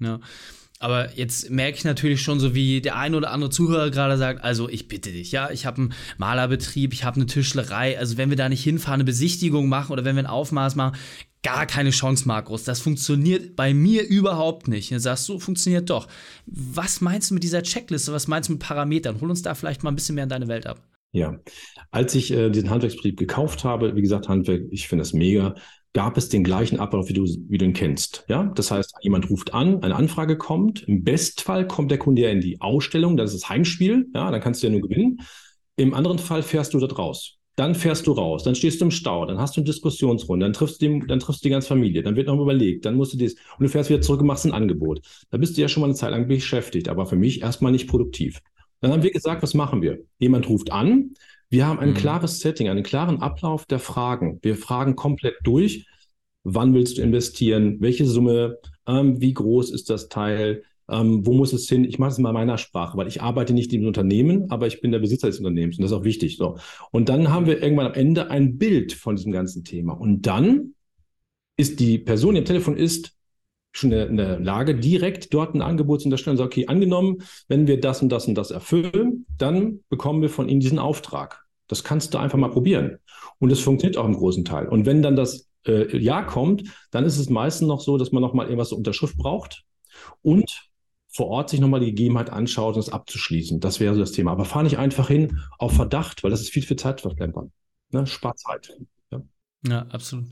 Ja. 0.00 0.20
Aber 0.80 1.16
jetzt 1.16 1.48
merke 1.48 1.78
ich 1.78 1.84
natürlich 1.84 2.20
schon, 2.20 2.40
so 2.40 2.54
wie 2.54 2.82
der 2.82 2.96
ein 2.96 3.14
oder 3.14 3.30
andere 3.30 3.48
Zuhörer 3.48 3.90
gerade 3.90 4.18
sagt, 4.18 4.44
also 4.44 4.68
ich 4.68 4.86
bitte 4.86 5.12
dich, 5.12 5.32
ja, 5.32 5.50
ich 5.50 5.64
habe 5.64 5.78
einen 5.78 5.94
Malerbetrieb, 6.18 6.92
ich 6.92 7.04
habe 7.04 7.16
eine 7.16 7.24
Tischlerei, 7.24 7.98
also 7.98 8.18
wenn 8.18 8.28
wir 8.28 8.36
da 8.36 8.50
nicht 8.50 8.62
hinfahren, 8.62 9.00
eine 9.00 9.04
Besichtigung 9.04 9.70
machen 9.70 9.92
oder 9.92 10.04
wenn 10.04 10.14
wir 10.14 10.24
ein 10.24 10.26
Aufmaß 10.26 10.74
machen, 10.74 10.94
gar 11.44 11.66
keine 11.66 11.90
Chance, 11.90 12.26
Markus. 12.26 12.64
Das 12.64 12.80
funktioniert 12.80 13.54
bei 13.54 13.72
mir 13.72 14.08
überhaupt 14.08 14.66
nicht. 14.66 14.90
Du 14.90 14.98
sagst 14.98 15.28
du, 15.28 15.38
funktioniert 15.38 15.90
doch. 15.90 16.08
Was 16.46 17.00
meinst 17.00 17.30
du 17.30 17.34
mit 17.34 17.44
dieser 17.44 17.62
Checkliste? 17.62 18.12
Was 18.12 18.26
meinst 18.26 18.48
du 18.48 18.54
mit 18.54 18.62
Parametern? 18.62 19.20
Hol 19.20 19.30
uns 19.30 19.42
da 19.42 19.54
vielleicht 19.54 19.84
mal 19.84 19.92
ein 19.92 19.94
bisschen 19.94 20.16
mehr 20.16 20.24
in 20.24 20.30
deine 20.30 20.48
Welt 20.48 20.66
ab. 20.66 20.82
Ja, 21.12 21.38
als 21.92 22.16
ich 22.16 22.32
äh, 22.32 22.50
diesen 22.50 22.70
Handwerksbetrieb 22.70 23.16
gekauft 23.16 23.62
habe, 23.62 23.94
wie 23.94 24.02
gesagt, 24.02 24.28
Handwerk, 24.28 24.62
ich 24.70 24.88
finde 24.88 25.02
das 25.02 25.12
mega, 25.12 25.54
gab 25.92 26.16
es 26.16 26.28
den 26.28 26.42
gleichen 26.42 26.80
Ablauf, 26.80 27.08
wie 27.08 27.12
du, 27.12 27.24
wie 27.48 27.56
du 27.56 27.66
ihn 27.66 27.72
kennst. 27.72 28.24
Ja, 28.26 28.50
das 28.56 28.72
heißt, 28.72 28.96
jemand 29.02 29.30
ruft 29.30 29.54
an, 29.54 29.80
eine 29.84 29.94
Anfrage 29.94 30.36
kommt. 30.36 30.82
Im 30.88 31.04
Bestfall 31.04 31.68
kommt 31.68 31.92
der 31.92 31.98
Kunde 31.98 32.22
ja 32.22 32.30
in 32.30 32.40
die 32.40 32.60
Ausstellung, 32.60 33.16
das 33.16 33.32
ist 33.32 33.44
das 33.44 33.48
Heimspiel. 33.48 34.08
Ja, 34.12 34.32
dann 34.32 34.40
kannst 34.40 34.62
du 34.62 34.66
ja 34.66 34.72
nur 34.72 34.80
gewinnen. 34.80 35.20
Im 35.76 35.94
anderen 35.94 36.18
Fall 36.18 36.42
fährst 36.42 36.74
du 36.74 36.80
dort 36.80 36.98
raus. 36.98 37.38
Dann 37.56 37.74
fährst 37.74 38.06
du 38.06 38.12
raus, 38.12 38.42
dann 38.42 38.56
stehst 38.56 38.80
du 38.80 38.86
im 38.86 38.90
Stau, 38.90 39.26
dann 39.26 39.38
hast 39.38 39.56
du 39.56 39.60
eine 39.60 39.66
Diskussionsrunde, 39.66 40.44
dann 40.44 40.52
triffst 40.52 40.82
du, 40.82 40.88
die, 40.88 41.06
dann 41.06 41.20
triffst 41.20 41.44
du 41.44 41.48
die 41.48 41.52
ganze 41.52 41.68
Familie, 41.68 42.02
dann 42.02 42.16
wird 42.16 42.26
noch 42.26 42.40
überlegt, 42.40 42.84
dann 42.84 42.96
musst 42.96 43.12
du 43.12 43.16
dies 43.16 43.34
und 43.58 43.62
du 43.62 43.68
fährst 43.68 43.90
wieder 43.90 44.00
zurück 44.00 44.20
und 44.20 44.26
machst 44.26 44.44
ein 44.44 44.52
Angebot. 44.52 45.00
Da 45.30 45.38
bist 45.38 45.56
du 45.56 45.60
ja 45.60 45.68
schon 45.68 45.82
mal 45.82 45.86
eine 45.86 45.94
Zeit 45.94 46.10
lang 46.10 46.26
beschäftigt, 46.26 46.88
aber 46.88 47.06
für 47.06 47.16
mich 47.16 47.42
erstmal 47.42 47.70
nicht 47.70 47.86
produktiv. 47.86 48.40
Dann 48.80 48.92
haben 48.92 49.04
wir 49.04 49.12
gesagt, 49.12 49.42
was 49.42 49.54
machen 49.54 49.82
wir? 49.82 50.00
Jemand 50.18 50.48
ruft 50.48 50.72
an, 50.72 51.14
wir 51.48 51.66
haben 51.66 51.78
ein 51.78 51.90
mhm. 51.90 51.94
klares 51.94 52.40
Setting, 52.40 52.68
einen 52.68 52.82
klaren 52.82 53.20
Ablauf 53.22 53.66
der 53.66 53.78
Fragen. 53.78 54.40
Wir 54.42 54.56
fragen 54.56 54.96
komplett 54.96 55.36
durch, 55.44 55.86
wann 56.42 56.74
willst 56.74 56.98
du 56.98 57.02
investieren, 57.02 57.76
welche 57.80 58.06
Summe, 58.06 58.58
ähm, 58.88 59.20
wie 59.20 59.32
groß 59.32 59.70
ist 59.70 59.90
das 59.90 60.08
Teil, 60.08 60.64
ähm, 60.90 61.26
wo 61.26 61.32
muss 61.32 61.52
es 61.52 61.68
hin? 61.68 61.84
Ich 61.84 61.98
mache 61.98 62.10
es 62.10 62.18
mal 62.18 62.30
in 62.30 62.34
meiner 62.34 62.58
Sprache, 62.58 62.96
weil 62.96 63.08
ich 63.08 63.22
arbeite 63.22 63.54
nicht 63.54 63.72
im 63.72 63.86
Unternehmen, 63.86 64.50
aber 64.50 64.66
ich 64.66 64.80
bin 64.80 64.92
der 64.92 64.98
Besitzer 64.98 65.28
des 65.28 65.38
Unternehmens 65.38 65.78
und 65.78 65.82
das 65.82 65.92
ist 65.92 65.96
auch 65.96 66.04
wichtig. 66.04 66.36
So. 66.36 66.58
Und 66.90 67.08
dann 67.08 67.30
haben 67.30 67.46
wir 67.46 67.62
irgendwann 67.62 67.86
am 67.86 67.94
Ende 67.94 68.30
ein 68.30 68.58
Bild 68.58 68.92
von 68.92 69.16
diesem 69.16 69.32
ganzen 69.32 69.64
Thema. 69.64 69.94
Und 69.94 70.22
dann 70.22 70.74
ist 71.56 71.80
die 71.80 71.98
Person, 71.98 72.34
die 72.34 72.40
am 72.40 72.44
Telefon 72.44 72.76
ist, 72.76 73.16
schon 73.72 73.90
in 73.90 74.16
der 74.16 74.38
Lage, 74.38 74.76
direkt 74.76 75.34
dort 75.34 75.54
ein 75.54 75.62
Angebot 75.62 76.00
zu 76.00 76.06
unterstellen. 76.06 76.36
So, 76.36 76.44
okay, 76.44 76.66
angenommen, 76.68 77.18
wenn 77.48 77.66
wir 77.66 77.80
das 77.80 78.02
und 78.02 78.08
das 78.08 78.28
und 78.28 78.36
das 78.36 78.50
erfüllen, 78.50 79.26
dann 79.36 79.80
bekommen 79.88 80.22
wir 80.22 80.30
von 80.30 80.48
Ihnen 80.48 80.60
diesen 80.60 80.78
Auftrag. 80.78 81.44
Das 81.66 81.82
kannst 81.82 82.14
du 82.14 82.18
einfach 82.18 82.38
mal 82.38 82.50
probieren. 82.50 82.98
Und 83.38 83.50
es 83.50 83.60
funktioniert 83.60 83.96
auch 83.96 84.04
im 84.04 84.14
großen 84.14 84.44
Teil. 84.44 84.68
Und 84.68 84.86
wenn 84.86 85.02
dann 85.02 85.16
das 85.16 85.48
äh, 85.66 85.96
Ja 85.96 86.22
kommt, 86.22 86.64
dann 86.92 87.04
ist 87.04 87.18
es 87.18 87.28
meistens 87.30 87.66
noch 87.66 87.80
so, 87.80 87.98
dass 87.98 88.12
man 88.12 88.22
nochmal 88.22 88.46
irgendwas 88.46 88.68
zur 88.68 88.78
Unterschrift 88.78 89.16
braucht. 89.16 89.64
Und 90.22 90.68
vor 91.14 91.28
Ort 91.28 91.48
sich 91.48 91.60
nochmal 91.60 91.80
die 91.80 91.86
Gegebenheit 91.86 92.28
anschaut 92.28 92.74
und 92.74 92.80
es 92.80 92.88
abzuschließen. 92.88 93.60
Das 93.60 93.78
wäre 93.78 93.94
so 93.94 94.00
das 94.00 94.10
Thema. 94.10 94.32
Aber 94.32 94.44
fahr 94.44 94.64
nicht 94.64 94.78
einfach 94.78 95.08
hin 95.08 95.38
auf 95.58 95.72
Verdacht, 95.72 96.24
weil 96.24 96.30
das 96.30 96.40
ist 96.40 96.50
viel, 96.50 96.64
viel 96.64 96.76
Zeit 96.76 97.00
verplempern. 97.02 97.52
Ne? 97.92 98.04
Spart 98.06 98.38
Zeit. 98.40 98.76
Ja. 99.12 99.22
ja, 99.66 99.86
absolut. 99.90 100.26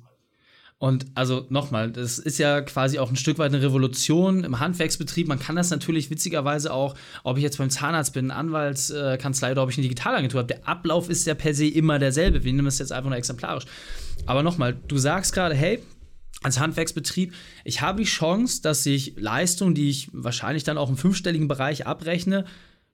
Und 0.79 1.07
also 1.15 1.47
nochmal, 1.49 1.93
das 1.93 2.19
ist 2.19 2.39
ja 2.39 2.61
quasi 2.63 2.99
auch 2.99 3.09
ein 3.09 3.15
Stück 3.15 3.39
weit 3.39 3.55
eine 3.55 3.63
Revolution 3.63 4.43
im 4.43 4.59
Handwerksbetrieb. 4.59 5.29
Man 5.29 5.39
kann 5.39 5.55
das 5.55 5.71
natürlich 5.71 6.11
witzigerweise 6.11 6.73
auch, 6.73 6.97
ob 7.23 7.37
ich 7.37 7.45
jetzt 7.45 7.59
beim 7.59 7.71
Zahnarzt 7.71 8.13
bin, 8.13 8.33
Anwaltskanzlei 8.33 9.53
oder 9.53 9.63
ob 9.63 9.71
ich 9.71 9.77
eine 9.77 9.85
Digitalagentur 9.85 10.41
habe. 10.41 10.53
Der 10.53 10.67
Ablauf 10.67 11.09
ist 11.09 11.25
ja 11.29 11.35
per 11.35 11.55
se 11.55 11.69
immer 11.69 12.01
derselbe. 12.01 12.43
Wir 12.43 12.53
nehmen 12.53 12.67
es 12.67 12.81
jetzt 12.81 12.91
einfach 12.91 13.11
nur 13.11 13.19
exemplarisch. 13.19 13.67
Aber 14.27 14.43
nochmal, 14.43 14.77
du 14.89 14.99
sagst 14.99 15.33
gerade, 15.33 15.55
hey, 15.55 15.81
als 16.43 16.61
Handwerksbetrieb, 16.61 17.33
ich 17.65 17.81
habe 17.81 18.03
die 18.03 18.09
Chance, 18.09 18.63
dass 18.63 18.85
ich 18.87 19.15
Leistungen, 19.17 19.75
die 19.75 19.89
ich 19.91 20.11
wahrscheinlich 20.13 20.65
dann 20.65 20.79
auch 20.79 20.91
im 20.91 20.97
fünfstelligen 20.97 21.49
Bereich 21.49 21.87
abrechne, 21.87 22.45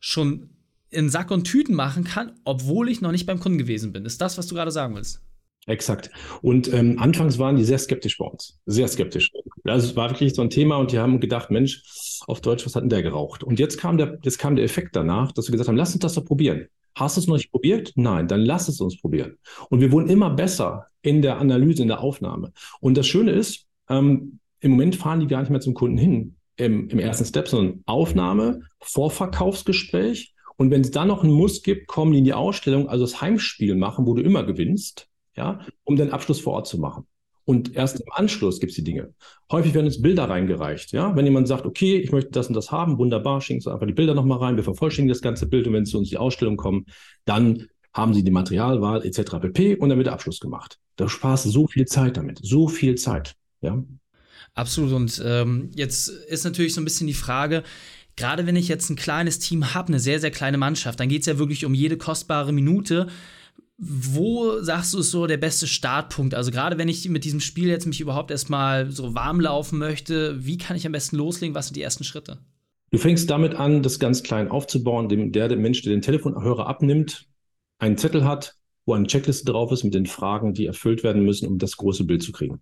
schon 0.01 0.51
in 0.91 1.11
Sack 1.11 1.31
und 1.31 1.45
Tüten 1.45 1.75
machen 1.75 2.05
kann, 2.05 2.33
obwohl 2.45 2.89
ich 2.89 3.01
noch 3.01 3.13
nicht 3.13 3.27
beim 3.27 3.41
Kunden 3.41 3.59
gewesen 3.59 3.93
bin. 3.93 4.05
Ist 4.05 4.21
das, 4.21 4.39
was 4.39 4.47
du 4.47 4.55
gerade 4.55 4.71
sagen 4.71 4.95
willst? 4.95 5.21
Exakt. 5.67 6.11
Und 6.41 6.73
ähm, 6.73 6.99
anfangs 6.99 7.39
waren 7.39 7.57
die 7.57 7.65
sehr 7.65 7.79
skeptisch 7.79 8.17
bei 8.17 8.25
uns. 8.25 8.59
Sehr 8.65 8.89
skeptisch. 8.89 9.31
Also 9.65 9.89
es 9.89 9.97
war 9.97 10.09
wirklich 10.09 10.35
so 10.35 10.41
ein 10.41 10.49
Thema 10.49 10.77
und 10.77 10.93
die 10.93 10.99
haben 10.99 11.21
gedacht, 11.21 11.51
Mensch, 11.51 11.83
auf 12.27 12.41
Deutsch, 12.41 12.65
was 12.65 12.75
hat 12.75 12.83
denn 12.83 12.89
der 12.89 13.03
geraucht? 13.03 13.45
Und 13.45 13.59
jetzt 13.59 13.79
kam 13.79 13.99
der, 13.99 14.19
jetzt 14.23 14.39
kam 14.39 14.57
der 14.57 14.65
Effekt 14.65 14.97
danach, 14.97 15.31
dass 15.33 15.49
wir 15.49 15.53
gesagt 15.53 15.69
haben, 15.69 15.77
lass 15.77 15.93
uns 15.93 16.01
das 16.01 16.15
doch 16.15 16.25
probieren. 16.25 16.69
Hast 16.99 17.17
du 17.17 17.21
es 17.21 17.27
noch 17.29 17.37
nicht 17.37 17.53
probiert? 17.53 17.93
Nein, 17.95 18.27
dann 18.27 18.41
lass 18.41 18.69
es 18.69 18.81
uns 18.81 19.01
probieren. 19.01 19.37
Und 19.71 19.81
wir 19.81 19.93
wurden 19.93 20.09
immer 20.09 20.31
besser 20.31 20.87
in 21.01 21.23
der 21.23 21.39
Analyse, 21.39 21.83
in 21.83 21.89
der 21.89 22.01
Aufnahme. 22.01 22.53
Und 22.81 22.97
das 22.97 23.07
Schöne 23.07 23.31
ist, 23.31 23.67
ähm, 23.89 24.41
im 24.61 24.73
Moment 24.73 24.97
fahren 24.97 25.21
die 25.21 25.29
gar 25.29 25.41
nicht 25.41 25.51
mehr 25.51 25.61
zum 25.61 25.75
Kunden 25.75 25.97
hin 25.97 26.35
im, 26.57 26.89
im 26.89 26.99
ersten 26.99 27.25
Step, 27.25 27.47
sondern 27.47 27.83
Aufnahme, 27.87 28.63
Vorverkaufsgespräch. 28.81 30.35
Und 30.57 30.73
wenn 30.73 30.81
es 30.81 30.91
dann 30.91 31.07
noch 31.07 31.23
einen 31.23 31.33
Muss 31.33 31.63
gibt, 31.63 31.87
kommen 31.87 32.11
die 32.11 32.19
in 32.19 32.25
die 32.25 32.35
Ausstellung, 32.35 32.89
also 32.89 33.05
das 33.05 33.21
Heimspiel 33.21 33.77
machen, 33.77 34.05
wo 34.05 34.15
du 34.15 34.23
immer 34.23 34.43
gewinnst, 34.43 35.09
ja, 35.37 35.61
um 35.85 35.95
den 35.95 36.11
Abschluss 36.11 36.41
vor 36.41 36.55
Ort 36.55 36.67
zu 36.67 36.79
machen. 36.79 37.07
Und 37.49 37.75
erst 37.75 37.99
im 37.99 38.07
Anschluss 38.13 38.61
gibt 38.61 38.73
es 38.73 38.77
die 38.77 38.85
Dinge. 38.85 39.15
Häufig 39.51 39.73
werden 39.73 39.87
uns 39.87 40.03
Bilder 40.03 40.29
reingereicht. 40.29 40.93
Ja? 40.93 41.17
Wenn 41.17 41.25
jemand 41.25 41.49
sagt, 41.49 41.65
okay, 41.65 41.97
ich 41.97 42.13
möchte 42.13 42.31
das 42.31 42.49
und 42.49 42.53
das 42.53 42.71
haben, 42.71 42.99
wunderbar, 42.99 43.41
schicken 43.41 43.63
Sie 43.63 43.73
einfach 43.73 43.87
die 43.87 43.95
Bilder 43.95 44.13
nochmal 44.13 44.37
rein, 44.37 44.57
wir 44.57 44.65
vervollständigen 44.65 45.15
das 45.15 45.23
ganze 45.23 45.47
Bild 45.47 45.67
und 45.67 45.73
wenn 45.73 45.87
Sie 45.87 45.93
zu 45.93 45.99
uns 45.99 46.11
die 46.11 46.19
Ausstellung 46.19 46.59
kommen, 46.59 46.85
dann 47.25 47.65
haben 47.95 48.13
Sie 48.13 48.23
die 48.23 48.31
Materialwahl 48.31 49.03
etc. 49.03 49.39
pp. 49.41 49.77
und 49.77 49.89
dann 49.89 49.97
wird 49.97 50.09
der 50.09 50.13
Abschluss 50.13 50.41
gemacht. 50.41 50.77
Da 50.97 51.09
sparst 51.09 51.47
du 51.47 51.49
so 51.49 51.67
viel 51.67 51.87
Zeit 51.87 52.19
damit, 52.19 52.39
so 52.43 52.69
viel 52.69 52.97
Zeit. 52.97 53.35
Ja? 53.63 53.83
Absolut. 54.53 54.93
Und 54.93 55.23
ähm, 55.25 55.71
jetzt 55.75 56.09
ist 56.09 56.45
natürlich 56.45 56.75
so 56.75 56.83
ein 56.83 56.85
bisschen 56.85 57.07
die 57.07 57.15
Frage, 57.15 57.63
gerade 58.15 58.47
wenn 58.47 58.57
ich 58.57 58.69
jetzt 58.69 58.91
ein 58.91 58.97
kleines 58.97 59.39
Team 59.39 59.73
habe, 59.73 59.89
eine 59.89 60.01
sehr, 60.01 60.21
sehr 60.21 60.33
kleine 60.33 60.59
Mannschaft, 60.59 61.01
dann 61.01 61.09
geht 61.09 61.23
es 61.23 61.27
ja 61.27 61.39
wirklich 61.39 61.65
um 61.65 61.73
jede 61.73 61.97
kostbare 61.97 62.53
Minute 62.53 63.09
wo 63.79 64.61
sagst 64.61 64.93
du 64.93 64.99
ist 64.99 65.13
so 65.13 65.29
der 65.29 65.37
beste 65.37 65.69
Startpunkt? 65.69 66.35
Also 66.35 66.51
gerade 66.51 66.79
wenn 66.79 66.89
ich 66.89 67.09
mit 67.09 67.25
diesem 67.25 67.41
Spiel 67.41 67.69
jetzt 67.69 67.87
mich 67.87 68.01
überhaupt 68.01 68.33
erstmal 68.33 68.91
so 68.91 69.15
warm 69.15 69.41
laufen 69.41 69.79
möchte, 69.79 70.45
wie 70.45 70.59
kann 70.59 70.77
ich 70.77 70.85
am 70.85 70.93
besten 70.93 71.17
loslegen? 71.17 71.55
Was 71.55 71.69
sind 71.69 71.77
die 71.77 71.83
ersten 71.83 72.03
Schritte? 72.03 72.39
Du 72.91 72.99
fängst 72.99 73.31
damit 73.31 73.55
an, 73.55 73.83
das 73.83 74.01
ganz 74.01 74.25
klein 74.25 74.51
aufzubauen, 74.51 75.09
dem 75.09 75.31
der, 75.31 75.47
der 75.49 75.59
Mensch, 75.59 75.83
der 75.83 75.93
den 75.93 76.03
Telefonhörer 76.03 76.67
abnimmt, 76.67 77.29
einen 77.79 77.97
Zettel 77.97 78.25
hat, 78.25 78.57
wo 78.85 78.95
eine 78.95 79.07
Checkliste 79.07 79.45
drauf 79.45 79.71
ist 79.71 79.85
mit 79.85 79.95
den 79.95 80.07
Fragen, 80.07 80.55
die 80.55 80.67
erfüllt 80.67 81.05
werden 81.05 81.23
müssen, 81.23 81.47
um 81.47 81.59
das 81.59 81.77
große 81.77 82.05
Bild 82.05 82.23
zu 82.23 82.33
kriegen. 82.33 82.61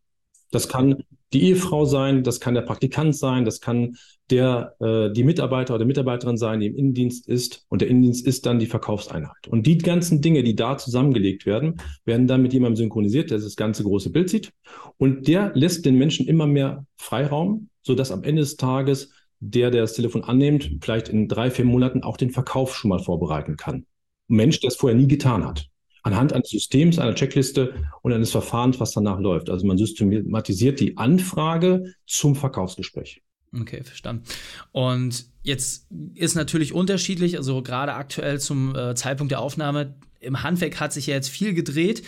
Das 0.51 0.69
kann 0.69 1.03
die 1.33 1.43
Ehefrau 1.43 1.85
sein, 1.85 2.23
das 2.23 2.41
kann 2.41 2.55
der 2.55 2.63
Praktikant 2.63 3.17
sein, 3.17 3.45
das 3.45 3.61
kann 3.61 3.97
der, 4.31 4.75
äh, 4.81 5.13
die 5.13 5.25
Mitarbeiter 5.25 5.75
oder 5.75 5.85
Mitarbeiterin 5.85 6.37
sein, 6.37 6.61
die 6.61 6.67
im 6.67 6.77
Innendienst 6.77 7.29
ist. 7.29 7.67
Und 7.69 7.81
der 7.81 7.89
Innendienst 7.89 8.27
ist 8.27 8.47
dann 8.47 8.59
die 8.59 8.67
Verkaufseinheit. 8.67 9.49
Und 9.49 9.67
die 9.67 9.79
ganzen 9.79 10.21
Dinge, 10.21 10.43
die 10.43 10.55
da 10.55 10.79
zusammengelegt 10.79 11.47
werden, 11.47 11.81
werden 12.05 12.27
dann 12.27 12.43
mit 12.43 12.53
jemandem 12.53 12.77
synchronisiert, 12.77 13.31
der 13.31 13.39
das 13.39 13.57
ganze 13.57 13.83
große 13.83 14.11
Bild 14.11 14.31
sieht. 14.31 14.53
Und 14.99 15.29
der 15.29 15.53
lässt 15.55 15.85
den 15.85 15.97
Menschen 15.97 16.27
immer 16.27 16.47
mehr 16.47 16.87
Freiraum, 16.97 17.69
sodass 17.83 18.13
am 18.13 18.23
Ende 18.23 18.43
des 18.43 18.57
Tages 18.57 19.11
der, 19.41 19.71
der 19.71 19.83
das 19.83 19.95
Telefon 19.95 20.25
annimmt, 20.25 20.71
vielleicht 20.81 21.09
in 21.09 21.29
drei, 21.29 21.51
vier 21.51 21.65
Monaten 21.65 22.03
auch 22.03 22.17
den 22.17 22.31
Verkauf 22.31 22.75
schon 22.75 22.89
mal 22.89 23.01
vorbereiten 23.01 23.57
kann. 23.57 23.85
Mensch, 24.29 24.61
der 24.61 24.69
es 24.69 24.77
vorher 24.77 24.99
nie 24.99 25.09
getan 25.09 25.45
hat 25.45 25.69
anhand 26.07 26.33
eines 26.33 26.51
Systems, 26.51 27.01
einer 27.01 27.17
Checkliste 27.17 27.75
und 28.03 28.13
eines 28.13 28.31
Verfahrens, 28.31 28.79
was 28.79 28.93
danach 28.93 29.19
läuft. 29.19 29.51
Also 29.51 29.67
man 29.67 29.77
systematisiert 29.77 30.79
die 30.79 30.97
Anfrage 30.97 31.95
zum 32.07 32.37
Verkaufsgespräch. 32.37 33.23
Okay, 33.53 33.83
verstanden. 33.83 34.23
Und 34.71 35.27
jetzt 35.43 35.89
ist 36.15 36.37
natürlich 36.37 36.73
unterschiedlich, 36.73 37.37
also 37.37 37.61
gerade 37.61 37.95
aktuell 37.95 38.39
zum 38.39 38.77
äh, 38.77 38.95
Zeitpunkt 38.95 39.33
der 39.33 39.41
Aufnahme, 39.41 39.97
im 40.21 40.45
Handwerk 40.45 40.79
hat 40.79 40.93
sich 40.93 41.09
ja 41.09 41.15
jetzt 41.15 41.29
viel 41.29 41.55
gedreht. 41.55 42.05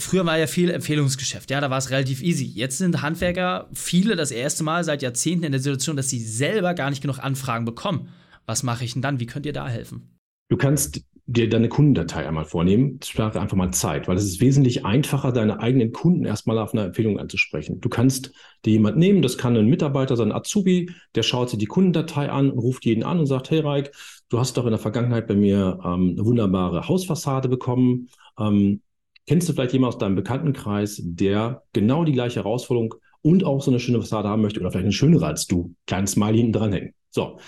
Früher 0.00 0.26
war 0.26 0.38
ja 0.38 0.48
viel 0.48 0.70
Empfehlungsgeschäft, 0.70 1.50
ja, 1.50 1.60
da 1.60 1.70
war 1.70 1.78
es 1.78 1.90
relativ 1.90 2.20
easy. 2.22 2.46
Jetzt 2.46 2.78
sind 2.78 3.00
Handwerker 3.00 3.68
viele 3.72 4.16
das 4.16 4.32
erste 4.32 4.64
Mal 4.64 4.82
seit 4.82 5.02
Jahrzehnten 5.02 5.44
in 5.44 5.52
der 5.52 5.60
Situation, 5.60 5.96
dass 5.96 6.08
sie 6.08 6.18
selber 6.18 6.74
gar 6.74 6.90
nicht 6.90 7.02
genug 7.02 7.18
Anfragen 7.20 7.64
bekommen. 7.64 8.08
Was 8.44 8.64
mache 8.64 8.84
ich 8.84 8.94
denn 8.94 9.02
dann? 9.02 9.20
Wie 9.20 9.26
könnt 9.26 9.46
ihr 9.46 9.52
da 9.52 9.68
helfen? 9.68 10.18
Du 10.48 10.56
kannst 10.56 11.02
dir 11.26 11.48
deine 11.48 11.68
Kundendatei 11.68 12.26
einmal 12.26 12.44
vornehmen. 12.44 12.98
Spare 13.04 13.40
einfach 13.40 13.56
mal 13.56 13.70
Zeit, 13.70 14.08
weil 14.08 14.16
es 14.16 14.24
ist 14.24 14.40
wesentlich 14.40 14.84
einfacher, 14.84 15.32
deine 15.32 15.60
eigenen 15.60 15.92
Kunden 15.92 16.24
erstmal 16.24 16.58
auf 16.58 16.72
eine 16.72 16.84
Empfehlung 16.84 17.18
anzusprechen. 17.18 17.80
Du 17.80 17.88
kannst 17.88 18.32
dir 18.64 18.72
jemand 18.72 18.96
nehmen, 18.96 19.22
das 19.22 19.38
kann 19.38 19.56
ein 19.56 19.66
Mitarbeiter 19.66 20.16
sein, 20.16 20.32
Azubi, 20.32 20.90
der 21.14 21.22
schaut 21.22 21.50
sich 21.50 21.58
die 21.58 21.66
Kundendatei 21.66 22.30
an, 22.30 22.50
ruft 22.50 22.84
jeden 22.84 23.04
an 23.04 23.20
und 23.20 23.26
sagt, 23.26 23.50
hey 23.50 23.60
Reik, 23.60 23.92
du 24.28 24.38
hast 24.38 24.56
doch 24.56 24.64
in 24.64 24.70
der 24.70 24.78
Vergangenheit 24.78 25.28
bei 25.28 25.36
mir 25.36 25.78
ähm, 25.84 26.14
eine 26.16 26.24
wunderbare 26.24 26.88
Hausfassade 26.88 27.48
bekommen. 27.48 28.08
Ähm, 28.38 28.80
kennst 29.26 29.48
du 29.48 29.52
vielleicht 29.52 29.72
jemanden 29.72 29.94
aus 29.94 29.98
deinem 29.98 30.16
Bekanntenkreis, 30.16 31.00
der 31.04 31.62
genau 31.72 32.04
die 32.04 32.12
gleiche 32.12 32.40
Herausforderung 32.40 32.94
und 33.22 33.44
auch 33.44 33.62
so 33.62 33.70
eine 33.70 33.78
schöne 33.78 34.00
Fassade 34.00 34.28
haben 34.28 34.42
möchte 34.42 34.58
oder 34.58 34.72
vielleicht 34.72 34.86
eine 34.86 34.92
schönere 34.92 35.26
als 35.26 35.46
du? 35.46 35.74
Kleines 35.86 36.12
Smiley 36.12 36.38
hinten 36.38 36.52
dranhängen. 36.52 36.94
So, 37.10 37.38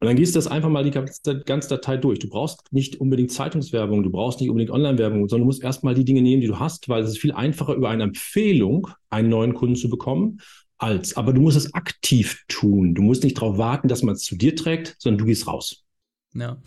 und 0.00 0.06
dann 0.06 0.16
gehst 0.16 0.34
du 0.34 0.38
das 0.38 0.46
einfach 0.46 0.68
mal 0.68 0.84
die 0.84 0.92
ganze 0.92 1.68
Datei 1.68 1.96
durch. 1.96 2.20
Du 2.20 2.28
brauchst 2.28 2.72
nicht 2.72 3.00
unbedingt 3.00 3.32
Zeitungswerbung, 3.32 4.04
du 4.04 4.10
brauchst 4.10 4.40
nicht 4.40 4.48
unbedingt 4.48 4.70
Online-Werbung, 4.70 5.28
sondern 5.28 5.42
du 5.42 5.46
musst 5.46 5.62
erstmal 5.62 5.94
die 5.94 6.04
Dinge 6.04 6.22
nehmen, 6.22 6.40
die 6.40 6.46
du 6.46 6.60
hast, 6.60 6.88
weil 6.88 7.02
es 7.02 7.10
ist 7.10 7.18
viel 7.18 7.32
einfacher, 7.32 7.74
über 7.74 7.90
eine 7.90 8.04
Empfehlung 8.04 8.88
einen 9.10 9.28
neuen 9.28 9.54
Kunden 9.54 9.74
zu 9.74 9.90
bekommen, 9.90 10.40
als. 10.76 11.16
Aber 11.16 11.32
du 11.32 11.40
musst 11.40 11.56
es 11.56 11.74
aktiv 11.74 12.44
tun. 12.46 12.94
Du 12.94 13.02
musst 13.02 13.24
nicht 13.24 13.38
darauf 13.38 13.58
warten, 13.58 13.88
dass 13.88 14.04
man 14.04 14.14
es 14.14 14.22
zu 14.22 14.36
dir 14.36 14.54
trägt, 14.54 14.94
sondern 15.00 15.18
du 15.18 15.24
gehst 15.24 15.48
raus. 15.48 15.84
Ja. 16.32 16.62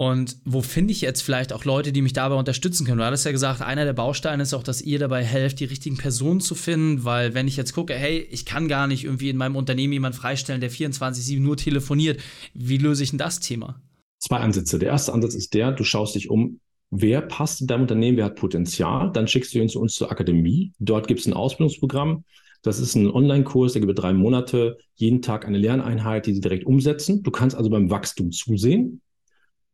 Und 0.00 0.38
wo 0.46 0.62
finde 0.62 0.92
ich 0.92 1.02
jetzt 1.02 1.20
vielleicht 1.20 1.52
auch 1.52 1.66
Leute, 1.66 1.92
die 1.92 2.00
mich 2.00 2.14
dabei 2.14 2.36
unterstützen 2.36 2.86
können? 2.86 3.00
Du 3.00 3.04
hattest 3.04 3.26
ja 3.26 3.32
gesagt, 3.32 3.60
einer 3.60 3.84
der 3.84 3.92
Bausteine 3.92 4.44
ist 4.44 4.54
auch, 4.54 4.62
dass 4.62 4.80
ihr 4.80 4.98
dabei 4.98 5.22
helft, 5.22 5.60
die 5.60 5.66
richtigen 5.66 5.98
Personen 5.98 6.40
zu 6.40 6.54
finden, 6.54 7.04
weil 7.04 7.34
wenn 7.34 7.46
ich 7.46 7.58
jetzt 7.58 7.74
gucke, 7.74 7.92
hey, 7.92 8.26
ich 8.30 8.46
kann 8.46 8.66
gar 8.66 8.86
nicht 8.86 9.04
irgendwie 9.04 9.28
in 9.28 9.36
meinem 9.36 9.56
Unternehmen 9.56 9.92
jemanden 9.92 10.16
freistellen, 10.16 10.62
der 10.62 10.70
24-7 10.70 11.38
nur 11.40 11.58
telefoniert, 11.58 12.18
wie 12.54 12.78
löse 12.78 13.02
ich 13.02 13.10
denn 13.10 13.18
das 13.18 13.40
Thema? 13.40 13.82
Zwei 14.20 14.38
Ansätze. 14.38 14.78
Der 14.78 14.88
erste 14.88 15.12
Ansatz 15.12 15.34
ist 15.34 15.52
der, 15.52 15.70
du 15.70 15.84
schaust 15.84 16.14
dich 16.14 16.30
um, 16.30 16.60
wer 16.90 17.20
passt 17.20 17.60
in 17.60 17.66
deinem 17.66 17.82
Unternehmen, 17.82 18.16
wer 18.16 18.24
hat 18.24 18.36
Potenzial, 18.36 19.12
dann 19.12 19.28
schickst 19.28 19.52
du 19.52 19.58
ihn 19.58 19.68
zu 19.68 19.80
uns 19.80 19.96
zur 19.96 20.10
Akademie. 20.10 20.72
Dort 20.78 21.08
gibt 21.08 21.20
es 21.20 21.26
ein 21.26 21.34
Ausbildungsprogramm. 21.34 22.24
Das 22.62 22.80
ist 22.80 22.94
ein 22.94 23.10
Online-Kurs, 23.10 23.74
der 23.74 23.82
gibt 23.82 23.98
drei 23.98 24.14
Monate, 24.14 24.78
jeden 24.94 25.20
Tag 25.20 25.46
eine 25.46 25.58
Lerneinheit, 25.58 26.24
die 26.24 26.32
sie 26.32 26.40
direkt 26.40 26.64
umsetzen. 26.64 27.22
Du 27.22 27.30
kannst 27.30 27.54
also 27.54 27.68
beim 27.68 27.90
Wachstum 27.90 28.32
zusehen. 28.32 29.02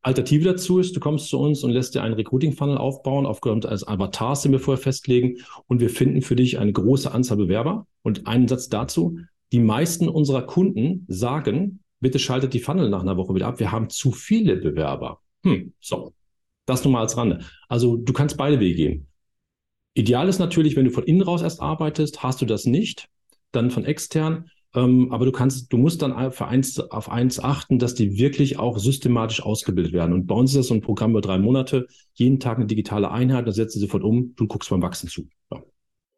Alternative 0.07 0.45
dazu 0.45 0.79
ist, 0.79 0.95
du 0.95 1.01
kommst 1.01 1.29
zu 1.29 1.37
uns 1.41 1.65
und 1.65 1.73
lässt 1.73 1.97
dir 1.97 2.03
einen 2.05 2.15
Recruiting-Funnel 2.15 2.79
aufbauen, 2.79 3.27
aufgrund 3.27 3.67
eines 3.67 3.89
Avatars, 3.89 4.43
den 4.43 4.53
wir 4.53 4.61
vorher 4.61 4.81
festlegen. 4.81 5.39
Und 5.67 5.81
wir 5.81 5.91
finden 5.91 6.23
für 6.23 6.37
dich 6.37 6.61
eine 6.61 6.73
große 6.73 7.11
Anzahl 7.11 7.37
Bewerber. 7.37 7.89
Und 8.03 8.29
einen 8.29 8.47
Satz 8.47 8.69
dazu. 8.69 9.19
Die 9.51 9.59
meisten 9.59 10.09
unserer 10.09 10.43
Kunden 10.43 11.07
sagen, 11.09 11.81
bitte 11.99 12.21
schaltet 12.21 12.55
die 12.55 12.61
Funnel 12.61 12.89
nach 12.89 13.03
einer 13.03 13.17
Woche 13.17 13.35
wieder 13.35 13.49
ab. 13.49 13.59
Wir 13.59 13.73
haben 13.73 13.91
zu 13.91 14.13
viele 14.13 14.55
Bewerber. 14.55 15.21
Hm, 15.43 15.73
so. 15.81 16.15
Das 16.67 16.85
nur 16.85 16.93
mal 16.93 17.01
als 17.01 17.17
Rande. 17.17 17.41
Also 17.69 17.97
du 17.97 18.13
kannst 18.13 18.37
beide 18.37 18.61
Wege 18.61 18.77
gehen. 18.77 19.09
Ideal 19.95 20.29
ist 20.29 20.39
natürlich, 20.39 20.77
wenn 20.77 20.85
du 20.85 20.93
von 20.93 21.03
innen 21.03 21.23
raus 21.23 21.43
erst 21.43 21.61
arbeitest, 21.61 22.23
hast 22.23 22.41
du 22.41 22.47
das 22.47 22.65
nicht, 22.65 23.09
dann 23.51 23.73
von 23.73 23.85
extern. 23.85 24.51
Ähm, 24.76 25.11
aber 25.11 25.25
du 25.25 25.33
kannst, 25.33 25.73
du 25.73 25.78
musst 25.78 26.02
dann 26.02 26.33
für 26.33 26.47
eins, 26.47 26.78
auf 26.78 27.11
eins 27.11 27.42
achten, 27.42 27.78
dass 27.78 27.95
die 27.95 28.18
wirklich 28.18 28.59
auch 28.59 28.78
systematisch 28.78 29.42
ausgebildet 29.42 29.92
werden. 29.92 30.12
Und 30.12 30.26
bei 30.26 30.35
uns 30.35 30.50
ist 30.50 30.59
das 30.59 30.66
so 30.68 30.75
ein 30.75 30.83
Programm 30.83 31.12
über 31.12 31.23
drei 31.23 31.38
Monate, 31.38 31.87
jeden 32.14 32.38
Tag 32.38 32.59
eine 32.59 32.66
digitale 32.66 33.11
Einheit, 33.11 33.47
dann 33.47 33.54
setzt 33.54 33.75
du 33.75 33.80
sofort 33.80 34.04
um, 34.04 34.35
du 34.37 34.47
guckst 34.47 34.68
beim 34.68 34.83
Wachsen 34.83 35.09
zu. 35.09 35.28
Ja. 35.50 35.62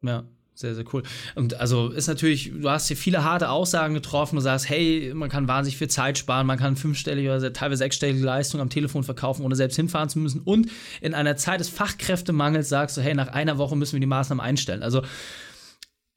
ja. 0.03 0.23
Sehr, 0.59 0.75
sehr 0.75 0.83
cool. 0.91 1.03
Und 1.35 1.53
also 1.53 1.87
ist 1.87 2.07
natürlich, 2.07 2.51
du 2.51 2.69
hast 2.69 2.89
hier 2.89 2.97
viele 2.97 3.23
harte 3.23 3.49
Aussagen 3.49 3.93
getroffen. 3.93 4.35
Du 4.35 4.41
sagst, 4.41 4.67
hey, 4.67 5.13
man 5.15 5.29
kann 5.29 5.47
wahnsinnig 5.47 5.77
viel 5.77 5.87
Zeit 5.87 6.17
sparen, 6.17 6.45
man 6.45 6.59
kann 6.59 6.75
fünfstellige 6.75 7.33
oder 7.33 7.53
teilweise 7.53 7.77
sechsstellige 7.77 8.25
Leistungen 8.25 8.59
am 8.59 8.69
Telefon 8.69 9.05
verkaufen, 9.05 9.45
ohne 9.45 9.55
selbst 9.55 9.77
hinfahren 9.77 10.09
zu 10.09 10.19
müssen. 10.19 10.41
Und 10.41 10.67
in 10.99 11.13
einer 11.13 11.37
Zeit 11.37 11.61
des 11.61 11.69
Fachkräftemangels 11.69 12.67
sagst 12.67 12.97
du, 12.97 13.01
hey, 13.01 13.15
nach 13.15 13.29
einer 13.29 13.57
Woche 13.57 13.77
müssen 13.77 13.93
wir 13.93 14.01
die 14.01 14.05
Maßnahmen 14.05 14.43
einstellen. 14.43 14.83
Also 14.83 15.01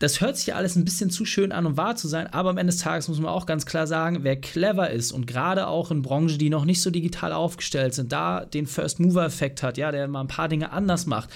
das 0.02 0.20
hört 0.20 0.36
sich 0.36 0.48
ja 0.48 0.56
alles 0.56 0.74
ein 0.74 0.84
bisschen 0.84 1.10
zu 1.10 1.24
schön 1.24 1.52
an, 1.52 1.64
um 1.64 1.76
wahr 1.76 1.94
zu 1.94 2.08
sein, 2.08 2.26
aber 2.26 2.50
am 2.50 2.58
Ende 2.58 2.72
des 2.72 2.80
Tages 2.80 3.06
muss 3.06 3.20
man 3.20 3.30
auch 3.30 3.46
ganz 3.46 3.66
klar 3.66 3.86
sagen, 3.86 4.18
wer 4.22 4.34
clever 4.34 4.90
ist 4.90 5.12
und 5.12 5.28
gerade 5.28 5.68
auch 5.68 5.92
in 5.92 6.02
Branchen, 6.02 6.38
die 6.38 6.50
noch 6.50 6.64
nicht 6.64 6.82
so 6.82 6.90
digital 6.90 7.32
aufgestellt 7.32 7.94
sind, 7.94 8.10
da 8.10 8.44
den 8.44 8.66
First-Mover-Effekt 8.66 9.62
hat, 9.62 9.78
ja, 9.78 9.92
der 9.92 10.08
mal 10.08 10.22
ein 10.22 10.26
paar 10.26 10.48
Dinge 10.48 10.72
anders 10.72 11.06
macht, 11.06 11.30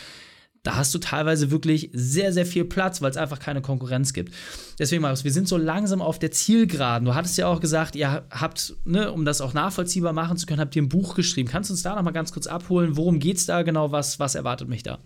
da 0.65 0.75
hast 0.75 0.93
du 0.93 0.99
teilweise 0.99 1.53
wirklich 1.53 1.91
sehr, 1.93 2.33
sehr 2.33 2.45
viel 2.45 2.65
Platz, 2.65 3.01
weil 3.01 3.13
es 3.13 3.17
einfach 3.17 3.39
keine 3.39 3.63
Konkurrenz 3.63 4.13
gibt. 4.13 4.35
Deswegen, 4.81 5.03
Marius, 5.03 5.23
wir 5.23 5.31
sind 5.31 5.47
so 5.47 5.57
langsam 5.57 6.03
auf 6.03 6.19
der 6.19 6.33
Zielgeraden. 6.33 7.07
Du 7.07 7.15
hattest 7.15 7.39
ja 7.39 7.47
auch 7.47 7.61
gesagt, 7.61 7.95
ihr 7.95 8.25
habt, 8.33 8.75
ne, 8.85 9.13
um 9.13 9.25
das 9.25 9.41
auch 9.41 9.55
nachvollziehbar 9.55 10.13
machen 10.13 10.39
zu 10.39 10.47
können, 10.47 10.59
habt 10.59 10.75
ihr 10.75 10.83
ein 10.83 10.89
Buch 10.89 11.15
geschrieben. 11.15 11.49
Kannst 11.49 11.71
du 11.71 11.75
uns 11.75 11.85
da 11.85 11.95
noch 11.95 12.03
mal 12.03 12.11
ganz 12.11 12.33
kurz 12.33 12.49
abholen? 12.49 12.97
Worum 12.97 13.21
geht 13.21 13.37
es 13.37 13.47
da 13.47 13.63
genau? 13.63 13.93
Was, 13.93 14.19
was 14.19 14.35
erwartet 14.35 14.69
mich 14.69 14.83
da? 14.83 14.99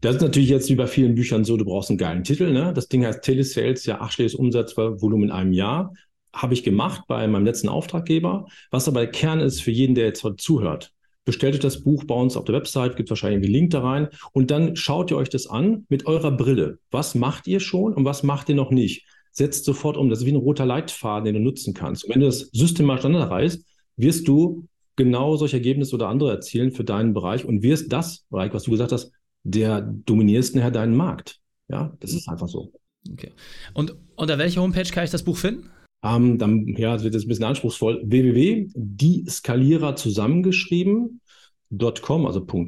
Das 0.00 0.16
ist 0.16 0.22
natürlich 0.22 0.48
jetzt 0.48 0.68
wie 0.70 0.74
bei 0.74 0.86
vielen 0.86 1.14
Büchern 1.14 1.44
so, 1.44 1.56
du 1.56 1.64
brauchst 1.64 1.90
einen 1.90 1.98
geilen 1.98 2.24
Titel. 2.24 2.52
Ne? 2.52 2.72
Das 2.74 2.88
Ding 2.88 3.04
heißt 3.04 3.22
Telesales, 3.22 3.86
ja, 3.86 4.00
achtstelliges 4.00 4.34
Umsatzvolumen 4.34 5.28
in 5.28 5.32
einem 5.32 5.52
Jahr. 5.52 5.94
Habe 6.32 6.54
ich 6.54 6.62
gemacht 6.62 7.02
bei 7.08 7.26
meinem 7.26 7.44
letzten 7.44 7.68
Auftraggeber. 7.68 8.46
Was 8.70 8.88
aber 8.88 9.00
der 9.00 9.10
Kern 9.10 9.40
ist 9.40 9.62
für 9.62 9.70
jeden, 9.70 9.94
der 9.94 10.06
jetzt 10.06 10.22
heute 10.22 10.36
zuhört. 10.36 10.92
Bestellt 11.24 11.54
euch 11.54 11.60
das 11.60 11.82
Buch 11.82 12.04
bei 12.04 12.14
uns 12.14 12.36
auf 12.36 12.44
der 12.44 12.54
Website, 12.54 12.96
gibt 12.96 13.10
wahrscheinlich 13.10 13.42
einen 13.42 13.52
Link 13.52 13.70
da 13.70 13.80
rein 13.80 14.08
und 14.32 14.52
dann 14.52 14.76
schaut 14.76 15.10
ihr 15.10 15.16
euch 15.16 15.28
das 15.28 15.48
an 15.48 15.84
mit 15.88 16.06
eurer 16.06 16.30
Brille. 16.30 16.78
Was 16.92 17.16
macht 17.16 17.48
ihr 17.48 17.58
schon 17.58 17.94
und 17.94 18.04
was 18.04 18.22
macht 18.22 18.48
ihr 18.48 18.54
noch 18.54 18.70
nicht? 18.70 19.06
Setzt 19.32 19.64
sofort 19.64 19.96
um. 19.96 20.08
Das 20.08 20.20
ist 20.20 20.26
wie 20.26 20.30
ein 20.30 20.36
roter 20.36 20.64
Leitfaden, 20.64 21.24
den 21.24 21.34
du 21.34 21.40
nutzen 21.40 21.74
kannst. 21.74 22.04
Und 22.04 22.14
wenn 22.14 22.20
du 22.20 22.26
das 22.26 22.48
systematisch 22.52 23.00
standardisierst, 23.00 23.66
wirst 23.96 24.28
du 24.28 24.68
genau 24.94 25.36
solche 25.36 25.56
Ergebnisse 25.56 25.96
oder 25.96 26.08
andere 26.08 26.30
erzielen 26.30 26.70
für 26.70 26.84
deinen 26.84 27.12
Bereich 27.12 27.44
und 27.44 27.62
wirst 27.62 27.92
das, 27.92 28.24
Bereich, 28.30 28.54
was 28.54 28.62
du 28.62 28.70
gesagt 28.70 28.92
hast, 28.92 29.10
der 29.46 29.80
dominierst 29.80 30.54
nachher 30.56 30.70
deinen 30.70 30.96
Markt. 30.96 31.40
Ja, 31.68 31.94
das 32.00 32.12
ist 32.12 32.28
einfach 32.28 32.48
so. 32.48 32.72
Okay. 33.10 33.32
Und 33.74 33.94
unter 34.16 34.38
welcher 34.38 34.62
Homepage 34.62 34.90
kann 34.90 35.04
ich 35.04 35.10
das 35.10 35.22
Buch 35.22 35.36
finden? 35.36 35.68
Ähm, 36.02 36.38
dann, 36.38 36.66
ja, 36.76 36.94
das 36.94 37.04
wird 37.04 37.14
jetzt 37.14 37.24
ein 37.24 37.28
bisschen 37.28 37.44
anspruchsvoll. 37.44 38.02
www.dieskalierer 38.04 39.94
zusammengeschrieben.com, 39.96 42.26
also 42.26 42.44
.com, 42.44 42.66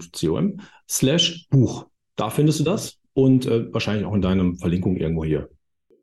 slash 0.88 1.46
Buch. 1.50 1.86
Da 2.16 2.30
findest 2.30 2.60
du 2.60 2.64
das 2.64 2.98
und 3.12 3.44
äh, 3.46 3.70
wahrscheinlich 3.72 4.06
auch 4.06 4.14
in 4.14 4.22
deinem 4.22 4.56
Verlinkung 4.56 4.96
irgendwo 4.96 5.24
hier 5.24 5.50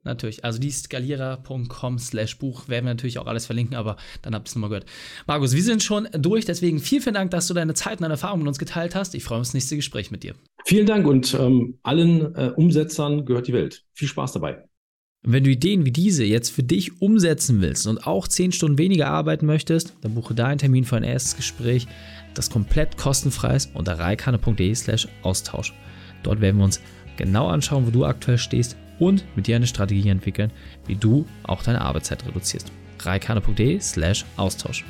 natürlich. 0.06 0.44
Also 0.44 0.60
die 0.60 0.72
skalierer.com 0.72 2.00
slash 2.00 2.38
Buch 2.38 2.68
werden 2.68 2.86
wir 2.86 2.94
natürlich 2.94 3.20
auch 3.20 3.28
alles 3.28 3.46
verlinken, 3.46 3.76
aber 3.76 3.98
dann 4.22 4.34
habt 4.34 4.48
ihr 4.48 4.50
es 4.50 4.56
nochmal 4.56 4.70
gehört. 4.70 4.86
Markus, 5.28 5.54
wir 5.54 5.64
sind 5.64 5.84
schon 5.84 6.08
durch, 6.14 6.46
deswegen 6.46 6.80
vielen, 6.80 7.02
vielen 7.02 7.16
Dank, 7.16 7.32
dass 7.32 7.48
du 7.48 7.54
deine 7.54 7.74
Zeit 7.74 7.94
und 7.94 8.02
deine 8.02 8.14
Erfahrungen 8.14 8.44
mit 8.44 8.48
uns 8.50 8.60
geteilt 8.60 8.96
hast. 8.96 9.16
Ich 9.16 9.24
freue 9.24 9.40
mich 9.40 9.42
auf 9.42 9.48
das 9.48 9.54
nächste 9.54 9.76
Gespräch 9.76 10.12
mit 10.12 10.24
dir. 10.24 10.36
Vielen 10.66 10.86
Dank 10.86 11.06
und 11.06 11.34
ähm, 11.34 11.80
allen 11.84 12.34
äh, 12.36 12.52
Umsetzern 12.56 13.26
gehört 13.26 13.48
die 13.48 13.54
Welt. 13.54 13.84
Viel 13.94 14.08
Spaß 14.08 14.34
dabei. 14.34 14.64
Wenn 15.28 15.44
du 15.44 15.50
Ideen 15.50 15.86
wie 15.86 15.92
diese 15.92 16.24
jetzt 16.24 16.52
für 16.52 16.62
dich 16.62 17.02
umsetzen 17.02 17.60
willst 17.60 17.88
und 17.88 18.06
auch 18.06 18.28
10 18.28 18.52
Stunden 18.52 18.78
weniger 18.78 19.08
arbeiten 19.08 19.48
möchtest, 19.48 19.96
dann 20.02 20.14
buche 20.14 20.36
deinen 20.36 20.60
Termin 20.60 20.86
für 20.86 20.98
ein 20.98 21.04
erstes 21.04 21.36
Gespräch, 21.36 21.88
das 22.36 22.52
komplett 22.52 22.98
kostenfrei 22.98 23.56
ist 23.56 23.72
unter 23.74 23.98
reikane.de 23.98 24.76
slash 24.76 25.08
Austausch. 25.24 25.74
Dort 26.22 26.42
werden 26.42 26.58
wir 26.58 26.66
uns 26.66 26.80
genau 27.18 27.48
anschauen, 27.48 27.88
wo 27.88 27.92
du 27.92 28.06
aktuell 28.06 28.38
stehst 28.38 28.78
und 29.00 29.26
mit 29.36 29.48
dir 29.48 29.56
eine 29.56 29.68
Strategie 29.68 30.10
entwickeln, 30.10 30.52
wie 30.88 30.96
du 30.96 31.26
auch 31.44 31.64
deine 31.64 31.82
Arbeitszeit 31.82 32.26
reduzierst. 32.26 32.72
reikane.de 33.00 33.80
slash 33.80 34.26
Austausch. 34.38 34.86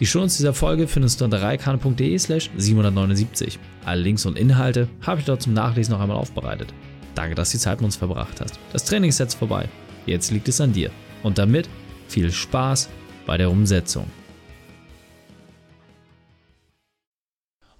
Die 0.00 0.06
Shownotes 0.06 0.38
dieser 0.38 0.54
Folge 0.54 0.88
findest 0.88 1.20
du 1.20 1.24
unter 1.26 1.42
reikane.de 1.42 2.18
slash 2.18 2.50
779. 2.56 3.58
Alle 3.84 4.02
Links 4.02 4.26
und 4.26 4.38
Inhalte 4.38 4.88
habe 5.02 5.20
ich 5.20 5.26
dort 5.26 5.42
zum 5.42 5.52
Nachlesen 5.52 5.92
noch 5.92 6.00
einmal 6.00 6.16
aufbereitet. 6.16 6.72
Danke, 7.14 7.34
dass 7.34 7.50
du 7.50 7.58
die 7.58 7.62
Zeit 7.62 7.78
mit 7.78 7.86
uns 7.86 7.96
verbracht 7.96 8.40
hast. 8.40 8.58
Das 8.72 8.84
Training 8.84 9.10
ist 9.10 9.18
jetzt 9.18 9.34
vorbei. 9.34 9.68
Jetzt 10.06 10.30
liegt 10.30 10.48
es 10.48 10.60
an 10.60 10.72
dir. 10.72 10.90
Und 11.22 11.38
damit 11.38 11.68
viel 12.08 12.32
Spaß 12.32 12.88
bei 13.26 13.36
der 13.36 13.50
Umsetzung. 13.50 14.06